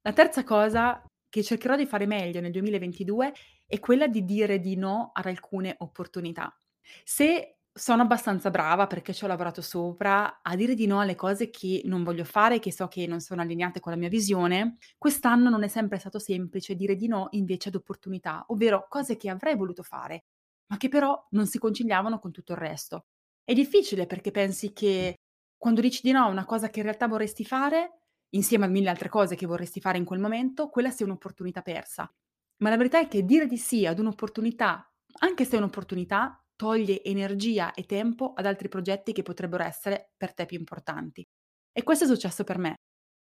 La 0.02 0.14
terza 0.14 0.44
cosa 0.44 1.04
che 1.28 1.42
cercherò 1.42 1.76
di 1.76 1.88
fare 1.88 2.06
meglio 2.06 2.42
nel 2.42 2.52
2022 2.52 3.34
è 3.66 3.80
quella 3.80 4.08
di 4.08 4.24
dire 4.24 4.60
di 4.60 4.76
no 4.76 5.10
ad 5.14 5.26
alcune 5.26 5.74
opportunità. 5.80 6.56
Se 7.04 7.59
sono 7.80 8.02
abbastanza 8.02 8.50
brava 8.50 8.88
perché 8.88 9.14
ci 9.14 9.24
ho 9.24 9.28
lavorato 9.28 9.62
sopra 9.62 10.42
a 10.42 10.56
dire 10.58 10.74
di 10.76 10.86
no 10.86 11.00
alle 11.00 11.16
cose 11.16 11.50
che 11.50 11.82
non 11.86 12.04
voglio 12.04 12.26
fare, 12.26 12.60
che 12.60 12.74
so 12.74 12.88
che 12.88 13.08
non 13.08 13.22
sono 13.22 13.42
allineate 13.42 13.80
con 13.80 13.94
la 13.94 13.98
mia 13.98 14.10
visione, 14.10 14.78
quest'anno 14.98 15.50
non 15.50 15.64
è 15.64 15.70
sempre 15.70 15.98
stato 15.98 16.20
semplice 16.20 16.76
dire 16.76 16.96
di 16.96 17.08
no 17.08 17.28
invece 17.32 17.70
ad 17.70 17.76
opportunità, 17.76 18.44
ovvero 18.48 18.86
cose 18.90 19.16
che 19.16 19.30
avrei 19.30 19.56
voluto 19.56 19.82
fare, 19.82 20.26
ma 20.68 20.78
che 20.78 20.90
però 20.90 21.26
non 21.32 21.48
si 21.48 21.58
conciliavano 21.58 22.20
con 22.20 22.32
tutto 22.32 22.52
il 22.52 22.58
resto. 22.60 23.06
È 23.44 23.54
difficile 23.54 24.06
perché 24.06 24.32
pensi 24.32 24.74
che 24.74 25.16
quando 25.58 25.80
dici 25.80 26.02
di 26.04 26.12
no 26.12 26.26
a 26.26 26.28
una 26.28 26.46
cosa 26.46 26.70
che 26.70 26.80
in 26.80 26.86
realtà 26.86 27.08
vorresti 27.08 27.46
fare, 27.46 28.02
insieme 28.32 28.66
a 28.66 28.68
mille 28.68 28.90
altre 28.90 29.10
cose 29.10 29.36
che 29.36 29.46
vorresti 29.46 29.80
fare 29.80 29.98
in 29.98 30.06
quel 30.06 30.20
momento, 30.20 30.68
quella 30.68 30.92
sia 30.92 31.06
un'opportunità 31.06 31.62
persa. 31.62 32.12
Ma 32.58 32.70
la 32.70 32.78
verità 32.78 33.00
è 33.00 33.08
che 33.08 33.24
dire 33.24 33.48
di 33.48 33.58
sì 33.58 33.86
ad 33.86 34.00
un'opportunità, 34.00 34.94
anche 35.22 35.46
se 35.46 35.56
è 35.56 35.60
un'opportunità, 35.60 36.44
toglie 36.60 37.02
energia 37.06 37.74
e 37.74 37.86
tempo 37.86 38.34
ad 38.34 38.46
altri 38.46 38.68
progetti 38.68 39.14
che 39.14 39.22
potrebbero 39.22 39.64
essere 39.64 40.12
per 40.18 40.34
te 40.34 40.46
più 40.46 40.60
importanti. 40.60 41.26
E 41.72 41.84
questo 41.84 42.04
è 42.04 42.08
successo 42.08 42.44
per 42.44 42.58
me. 42.58 42.76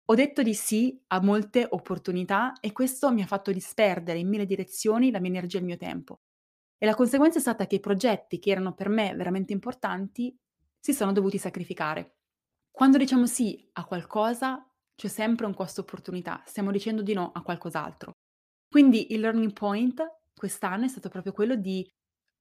Ho 0.05 0.15
detto 0.15 0.41
di 0.43 0.53
sì 0.53 0.97
a 1.07 1.21
molte 1.21 1.67
opportunità 1.69 2.53
e 2.61 2.71
questo 2.71 3.11
mi 3.11 3.21
ha 3.21 3.25
fatto 3.25 3.51
disperdere 3.51 4.19
in 4.19 4.29
mille 4.29 4.45
direzioni 4.45 5.11
la 5.11 5.19
mia 5.19 5.31
energia 5.31 5.57
e 5.57 5.59
il 5.59 5.65
mio 5.65 5.75
tempo. 5.75 6.21
E 6.77 6.85
la 6.85 6.95
conseguenza 6.95 7.39
è 7.39 7.41
stata 7.41 7.67
che 7.67 7.75
i 7.75 7.79
progetti 7.81 8.39
che 8.39 8.51
erano 8.51 8.73
per 8.73 8.87
me 8.87 9.13
veramente 9.13 9.51
importanti 9.51 10.33
si 10.79 10.93
sono 10.93 11.11
dovuti 11.11 11.37
sacrificare. 11.37 12.19
Quando 12.71 12.97
diciamo 12.97 13.25
sì 13.25 13.69
a 13.73 13.83
qualcosa 13.83 14.65
c'è 14.95 15.09
sempre 15.09 15.45
un 15.45 15.53
costo 15.53 15.81
opportunità, 15.81 16.41
stiamo 16.45 16.71
dicendo 16.71 17.01
di 17.01 17.11
no 17.11 17.31
a 17.33 17.41
qualcos'altro. 17.41 18.13
Quindi 18.69 19.11
il 19.11 19.19
learning 19.19 19.51
point 19.51 20.01
quest'anno 20.33 20.85
è 20.85 20.87
stato 20.87 21.09
proprio 21.09 21.33
quello 21.33 21.55
di 21.55 21.85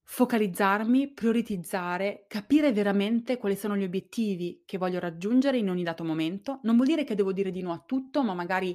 focalizzarmi, 0.09 1.09
prioritizzare, 1.09 2.25
capire 2.29 2.71
veramente 2.71 3.37
quali 3.37 3.57
sono 3.57 3.75
gli 3.75 3.83
obiettivi 3.83 4.63
che 4.65 4.77
voglio 4.77 4.99
raggiungere 4.99 5.57
in 5.57 5.69
ogni 5.69 5.83
dato 5.83 6.05
momento. 6.05 6.59
Non 6.63 6.75
vuol 6.75 6.87
dire 6.87 7.03
che 7.03 7.13
devo 7.13 7.33
dire 7.33 7.51
di 7.51 7.61
no 7.61 7.73
a 7.73 7.83
tutto, 7.85 8.23
ma 8.23 8.33
magari 8.33 8.73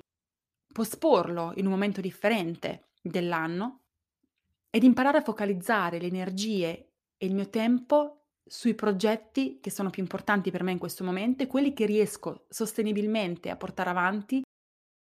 posporlo 0.72 1.52
in 1.56 1.64
un 1.64 1.72
momento 1.72 2.02
differente 2.02 2.90
dell'anno 3.00 3.80
ed 4.70 4.84
imparare 4.84 5.18
a 5.18 5.22
focalizzare 5.22 5.98
le 5.98 6.06
energie 6.06 6.92
e 7.16 7.26
il 7.26 7.34
mio 7.34 7.48
tempo 7.48 8.26
sui 8.44 8.74
progetti 8.74 9.58
che 9.60 9.70
sono 9.70 9.88
più 9.88 10.02
importanti 10.02 10.50
per 10.50 10.62
me 10.62 10.72
in 10.72 10.78
questo 10.78 11.02
momento 11.02 11.42
e 11.42 11.46
quelli 11.46 11.72
che 11.72 11.86
riesco 11.86 12.44
sostenibilmente 12.50 13.48
a 13.48 13.56
portare 13.56 13.88
avanti 13.88 14.42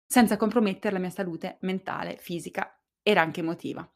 senza 0.07 0.37
compromettere 0.37 0.93
la 0.93 0.99
mia 0.99 1.09
salute 1.09 1.57
mentale, 1.61 2.17
fisica 2.17 2.79
ed 3.01 3.17
anche 3.17 3.39
emotiva. 3.39 3.89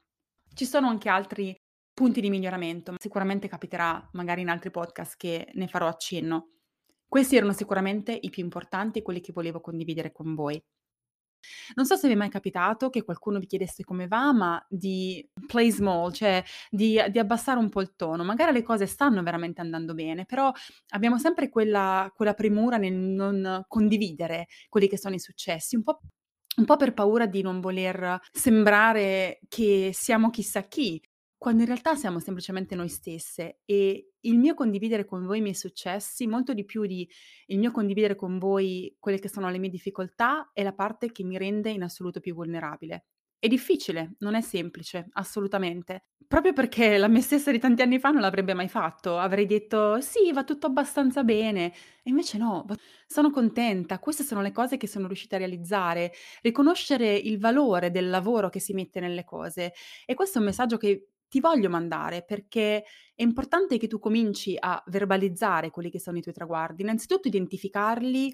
Ci 0.53 0.65
sono 0.65 0.87
anche 0.87 1.09
altri 1.09 1.55
punti 1.95 2.21
di 2.21 2.29
miglioramento, 2.29 2.93
sicuramente 2.99 3.47
capiterà 3.47 4.07
magari 4.13 4.41
in 4.41 4.49
altri 4.49 4.69
podcast 4.69 5.15
che 5.17 5.49
ne 5.53 5.67
farò 5.67 5.87
accenno. 5.87 6.49
Questi 7.07 7.37
erano 7.37 7.53
sicuramente 7.53 8.17
i 8.19 8.29
più 8.29 8.43
importanti 8.43 9.01
quelli 9.01 9.21
che 9.21 9.31
volevo 9.31 9.61
condividere 9.61 10.11
con 10.11 10.35
voi. 10.35 10.61
Non 11.75 11.85
so 11.85 11.95
se 11.95 12.07
vi 12.07 12.13
è 12.13 12.17
mai 12.17 12.29
capitato 12.29 12.89
che 12.89 13.03
qualcuno 13.03 13.39
vi 13.39 13.45
chiedesse 13.45 13.83
come 13.83 14.07
va, 14.07 14.33
ma 14.33 14.65
di 14.67 15.25
play 15.47 15.71
small, 15.71 16.11
cioè 16.11 16.43
di, 16.69 16.99
di 17.09 17.19
abbassare 17.19 17.59
un 17.59 17.69
po' 17.69 17.81
il 17.81 17.93
tono. 17.95 18.23
Magari 18.23 18.51
le 18.51 18.63
cose 18.63 18.87
stanno 18.87 19.23
veramente 19.23 19.61
andando 19.61 19.93
bene, 19.93 20.25
però 20.25 20.51
abbiamo 20.89 21.17
sempre 21.17 21.47
quella, 21.49 22.11
quella 22.13 22.33
premura 22.33 22.77
nel 22.77 22.93
non 22.93 23.63
condividere 23.67 24.47
quelli 24.67 24.89
che 24.89 24.97
sono 24.97 25.15
i 25.15 25.19
successi, 25.19 25.75
un 25.75 25.83
po' 25.83 26.01
un 26.57 26.65
po' 26.65 26.77
per 26.77 26.93
paura 26.93 27.25
di 27.25 27.41
non 27.41 27.59
voler 27.59 28.17
sembrare 28.31 29.39
che 29.49 29.91
siamo 29.93 30.29
chissà 30.29 30.63
chi, 30.63 31.01
quando 31.37 31.61
in 31.61 31.67
realtà 31.67 31.95
siamo 31.95 32.19
semplicemente 32.19 32.75
noi 32.75 32.89
stesse 32.89 33.59
e 33.65 34.13
il 34.21 34.37
mio 34.37 34.53
condividere 34.53 35.05
con 35.05 35.25
voi 35.25 35.39
i 35.39 35.41
miei 35.41 35.53
successi, 35.55 36.27
molto 36.27 36.53
di 36.53 36.65
più 36.65 36.85
di 36.85 37.07
il 37.47 37.59
mio 37.59 37.71
condividere 37.71 38.15
con 38.15 38.37
voi 38.39 38.95
quelle 38.99 39.19
che 39.19 39.29
sono 39.29 39.49
le 39.49 39.59
mie 39.59 39.69
difficoltà, 39.69 40.49
è 40.53 40.63
la 40.63 40.73
parte 40.73 41.11
che 41.11 41.23
mi 41.23 41.37
rende 41.37 41.69
in 41.69 41.83
assoluto 41.83 42.19
più 42.19 42.33
vulnerabile. 42.33 43.05
È 43.37 43.47
difficile, 43.47 44.15
non 44.19 44.33
è 44.33 44.41
semplice, 44.41 45.07
assolutamente. 45.11 46.05
Proprio 46.27 46.53
perché 46.53 46.97
la 46.97 47.07
me 47.07 47.21
stessa 47.21 47.51
di 47.51 47.59
tanti 47.59 47.83
anni 47.83 47.99
fa 47.99 48.09
non 48.09 48.21
l'avrebbe 48.21 48.55
mai 48.55 48.67
fatto. 48.67 49.19
Avrei 49.19 49.45
detto 49.45 50.01
sì, 50.01 50.31
va 50.33 50.43
tutto 50.43 50.65
abbastanza 50.65 51.23
bene. 51.23 51.67
E 52.01 52.09
invece 52.09 52.39
no, 52.39 52.65
sono 53.05 53.29
contenta. 53.29 53.99
Queste 53.99 54.23
sono 54.23 54.41
le 54.41 54.51
cose 54.51 54.77
che 54.77 54.87
sono 54.87 55.05
riuscita 55.05 55.35
a 55.35 55.39
realizzare. 55.39 56.11
Riconoscere 56.41 57.13
il 57.13 57.37
valore 57.37 57.91
del 57.91 58.09
lavoro 58.09 58.49
che 58.49 58.59
si 58.59 58.73
mette 58.73 58.99
nelle 58.99 59.23
cose. 59.23 59.73
E 60.05 60.13
questo 60.15 60.37
è 60.37 60.41
un 60.41 60.47
messaggio 60.47 60.77
che 60.77 61.09
ti 61.35 61.41
voglio 61.41 61.69
mandare 61.69 62.23
perché 62.23 62.85
è 63.13 63.21
importante 63.21 63.77
che 63.77 63.87
tu 63.87 63.99
cominci 63.99 64.55
a 64.57 64.81
verbalizzare 64.87 65.69
quelli 65.69 65.89
che 65.89 65.99
sono 65.99 66.17
i 66.17 66.21
tuoi 66.21 66.33
traguardi. 66.33 66.81
Innanzitutto 66.81 67.27
identificarli 67.27 68.33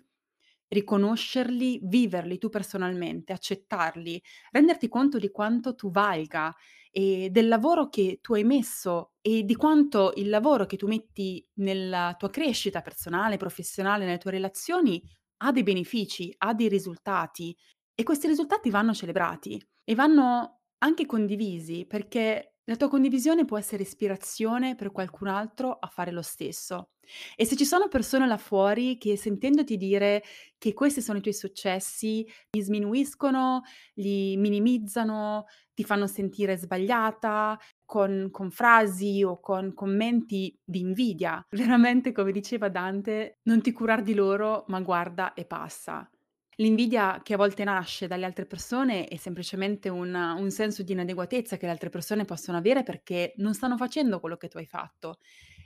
riconoscerli, 0.67 1.79
viverli 1.83 2.37
tu 2.37 2.49
personalmente, 2.49 3.33
accettarli, 3.33 4.21
renderti 4.51 4.87
conto 4.87 5.17
di 5.17 5.31
quanto 5.31 5.73
tu 5.73 5.89
valga 5.91 6.55
e 6.91 7.29
del 7.31 7.47
lavoro 7.47 7.89
che 7.89 8.19
tu 8.21 8.35
hai 8.35 8.43
messo 8.43 9.13
e 9.19 9.43
di 9.43 9.55
quanto 9.55 10.13
il 10.17 10.29
lavoro 10.29 10.67
che 10.67 10.77
tu 10.77 10.87
metti 10.87 11.43
nella 11.55 12.15
tua 12.19 12.29
crescita 12.29 12.81
personale, 12.81 13.37
professionale, 13.37 14.05
nelle 14.05 14.19
tue 14.19 14.31
relazioni 14.31 15.01
ha 15.37 15.51
dei 15.51 15.63
benefici, 15.63 16.33
ha 16.37 16.53
dei 16.53 16.69
risultati 16.69 17.57
e 17.95 18.03
questi 18.03 18.27
risultati 18.27 18.69
vanno 18.69 18.93
celebrati 18.93 19.59
e 19.83 19.95
vanno 19.95 20.61
anche 20.79 21.05
condivisi 21.05 21.85
perché 21.85 22.50
la 22.71 22.77
tua 22.77 22.87
condivisione 22.87 23.43
può 23.43 23.57
essere 23.57 23.83
ispirazione 23.83 24.75
per 24.75 24.93
qualcun 24.93 25.27
altro 25.27 25.77
a 25.77 25.87
fare 25.87 26.09
lo 26.11 26.21
stesso. 26.21 26.91
E 27.35 27.43
se 27.43 27.57
ci 27.57 27.65
sono 27.65 27.89
persone 27.89 28.25
là 28.25 28.37
fuori 28.37 28.97
che 28.97 29.17
sentendoti 29.17 29.75
dire 29.75 30.23
che 30.57 30.73
questi 30.73 31.01
sono 31.01 31.17
i 31.17 31.21
tuoi 31.21 31.33
successi, 31.33 32.25
li 32.49 32.61
sminuiscono, 32.61 33.63
li 33.95 34.37
minimizzano, 34.37 35.47
ti 35.73 35.83
fanno 35.83 36.07
sentire 36.07 36.55
sbagliata, 36.55 37.59
con, 37.83 38.29
con 38.31 38.49
frasi 38.51 39.21
o 39.21 39.41
con 39.41 39.73
commenti 39.73 40.57
di 40.63 40.79
invidia, 40.79 41.45
veramente 41.51 42.13
come 42.13 42.31
diceva 42.31 42.69
Dante, 42.69 43.39
non 43.43 43.61
ti 43.61 43.73
curar 43.73 44.01
di 44.01 44.13
loro, 44.13 44.63
ma 44.69 44.79
guarda 44.79 45.33
e 45.33 45.43
passa. 45.43 46.09
L'invidia 46.61 47.21
che 47.23 47.33
a 47.33 47.37
volte 47.37 47.63
nasce 47.63 48.05
dalle 48.05 48.23
altre 48.23 48.45
persone 48.45 49.07
è 49.07 49.15
semplicemente 49.15 49.89
un, 49.89 50.13
un 50.13 50.51
senso 50.51 50.83
di 50.83 50.91
inadeguatezza 50.91 51.57
che 51.57 51.65
le 51.65 51.71
altre 51.71 51.89
persone 51.89 52.23
possono 52.23 52.55
avere 52.55 52.83
perché 52.83 53.33
non 53.37 53.55
stanno 53.55 53.77
facendo 53.77 54.19
quello 54.19 54.37
che 54.37 54.47
tu 54.47 54.57
hai 54.57 54.67
fatto. 54.67 55.17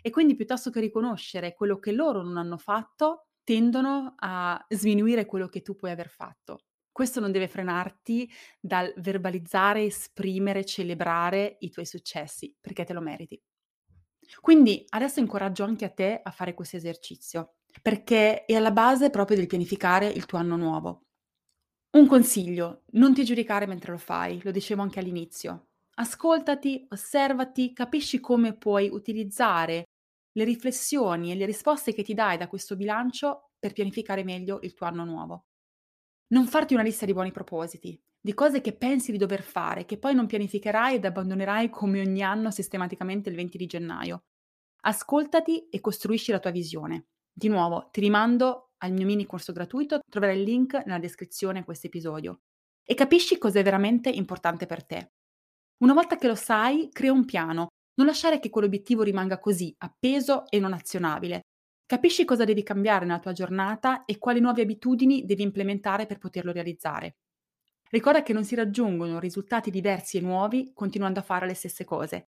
E 0.02 0.10
quindi 0.10 0.38
piuttosto 0.38 0.70
che 0.70 0.80
riconoscere 0.80 1.54
quello 1.54 1.80
che 1.80 1.92
loro 1.92 2.24
non 2.24 2.38
hanno 2.38 2.58
fatto, 2.58 3.28
tendono 3.44 4.16
a 4.20 4.66
sminuire 4.70 5.26
quello 5.26 5.50
che 5.50 5.62
tu 5.62 5.76
puoi 5.76 5.92
aver 5.92 6.08
fatto. 6.08 6.60
Questo 6.94 7.20
non 7.20 7.34
deve 7.34 7.50
frenarti 7.50 8.32
dal 8.62 8.94
verbalizzare, 8.96 9.84
esprimere, 9.84 10.64
celebrare 10.64 11.58
i 11.60 11.72
tuoi 11.72 11.86
successi, 11.86 12.56
perché 12.62 12.86
te 12.86 12.94
lo 12.94 13.02
meriti. 13.02 13.42
Quindi 14.40 14.86
adesso 14.90 15.20
incoraggio 15.20 15.66
anche 15.66 15.84
a 15.84 15.90
te 15.90 16.22
a 16.24 16.32
fare 16.32 16.54
questo 16.54 16.78
esercizio, 16.78 17.55
perché 17.82 18.46
è 18.46 18.54
alla 18.56 18.72
base 18.72 19.10
proprio 19.10 19.38
del 19.38 19.48
pianificare 19.48 20.08
il 20.08 20.26
tuo 20.26 20.38
anno 20.38 20.56
nuovo. 20.56 21.06
Un 21.96 22.08
consiglio, 22.08 22.84
non 22.92 23.14
ti 23.14 23.24
giudicare 23.24 23.66
mentre 23.66 23.92
lo 23.92 23.98
fai, 23.98 24.42
lo 24.44 24.52
dicevo 24.52 24.82
anche 24.82 25.00
all'inizio. 25.00 25.68
Ascoltati, 25.96 26.88
osservati, 26.90 27.72
capisci 27.72 28.20
come 28.20 28.54
puoi 28.54 28.90
utilizzare 28.90 29.86
le 30.34 30.44
riflessioni 30.44 31.32
e 31.32 31.36
le 31.36 31.46
risposte 31.46 31.94
che 31.94 32.04
ti 32.04 32.14
dai 32.14 32.38
da 32.38 32.50
questo 32.50 32.76
bilancio 32.76 33.52
per 33.58 33.72
pianificare 33.72 34.26
meglio 34.26 34.60
il 34.64 34.74
tuo 34.74 34.88
anno 34.88 35.06
nuovo. 35.06 35.46
Non 36.28 36.48
farti 36.48 36.74
una 36.74 36.84
lista 36.84 37.06
di 37.06 37.14
buoni 37.14 37.32
propositi, 37.32 37.98
di 38.20 38.34
cose 38.34 38.60
che 38.60 38.74
pensi 38.74 39.12
di 39.12 39.18
dover 39.18 39.42
fare, 39.42 39.86
che 39.86 39.98
poi 39.98 40.14
non 40.14 40.26
pianificherai 40.26 40.96
ed 40.96 41.06
abbandonerai 41.06 41.70
come 41.70 42.02
ogni 42.02 42.24
anno 42.24 42.52
sistematicamente 42.52 43.30
il 43.30 43.36
20 43.36 43.58
di 43.58 43.66
gennaio. 43.68 44.24
Ascoltati 44.82 45.70
e 45.70 45.80
costruisci 45.80 46.32
la 46.32 46.40
tua 46.40 46.52
visione. 46.52 47.06
Di 47.38 47.50
nuovo, 47.50 47.89
ti 47.91 48.00
rimando 48.00 48.69
al 48.78 48.93
mio 48.93 49.06
mini 49.06 49.26
corso 49.26 49.52
gratuito, 49.52 50.00
troverai 50.10 50.38
il 50.38 50.43
link 50.43 50.74
nella 50.86 51.00
descrizione 51.00 51.60
a 51.60 51.63
questo 51.65 51.88
episodio. 51.88 52.43
E 52.82 52.93
capisci 52.93 53.38
cosa 53.38 53.60
è 53.60 53.63
veramente 53.63 54.10
importante 54.10 54.65
per 54.65 54.86
te. 54.86 55.12
Una 55.80 55.91
volta 55.91 56.15
che 56.15 56.28
lo 56.28 56.36
sai, 56.36 56.88
crea 56.93 57.12
un 57.12 57.26
piano. 57.26 57.67
Non 57.95 58.08
lasciare 58.08 58.39
che 58.39 58.50
quell'obiettivo 58.50 59.04
rimanga 59.04 59.39
così, 59.39 59.76
appeso 59.80 60.45
e 60.50 60.62
non 60.62 60.71
azionabile. 60.71 61.41
Capisci 61.86 62.24
cosa 62.24 62.45
devi 62.45 62.63
cambiare 62.63 63.06
nella 63.06 63.19
tua 63.19 63.34
giornata 63.34 64.06
e 64.06 64.17
quali 64.17 64.39
nuove 64.39 64.62
abitudini 64.62 65.26
devi 65.26 65.43
implementare 65.43 66.06
per 66.06 66.19
poterlo 66.19 66.54
realizzare. 66.54 67.17
Ricorda 67.89 68.24
che 68.24 68.32
non 68.32 68.45
si 68.45 68.56
raggiungono 68.56 69.19
risultati 69.19 69.71
diversi 69.71 70.15
e 70.17 70.21
nuovi 70.21 70.71
continuando 70.74 71.19
a 71.19 71.24
fare 71.24 71.48
le 71.48 71.54
stesse 71.54 71.84
cose. 71.84 72.30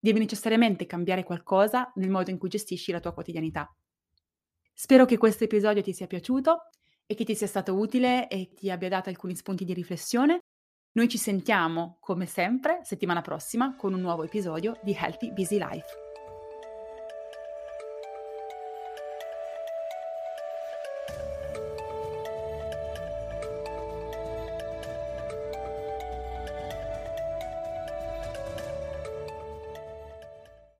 Devi 0.00 0.18
necessariamente 0.18 0.84
cambiare 0.86 1.22
qualcosa 1.22 1.92
nel 1.94 2.10
modo 2.10 2.30
in 2.30 2.38
cui 2.38 2.48
gestisci 2.48 2.90
la 2.90 2.98
tua 2.98 3.14
quotidianità. 3.14 3.72
Spero 4.82 5.04
che 5.04 5.16
questo 5.16 5.44
episodio 5.44 5.80
ti 5.80 5.92
sia 5.92 6.08
piaciuto 6.08 6.64
e 7.06 7.14
che 7.14 7.22
ti 7.22 7.36
sia 7.36 7.46
stato 7.46 7.78
utile 7.78 8.26
e 8.26 8.52
ti 8.52 8.68
abbia 8.68 8.88
dato 8.88 9.10
alcuni 9.10 9.36
spunti 9.36 9.64
di 9.64 9.72
riflessione. 9.74 10.40
Noi 10.96 11.08
ci 11.08 11.18
sentiamo, 11.18 11.98
come 12.00 12.26
sempre, 12.26 12.80
settimana 12.82 13.20
prossima 13.20 13.76
con 13.76 13.94
un 13.94 14.00
nuovo 14.00 14.24
episodio 14.24 14.80
di 14.82 14.92
Healthy 14.92 15.30
Busy 15.30 15.58
Life. 15.58 16.01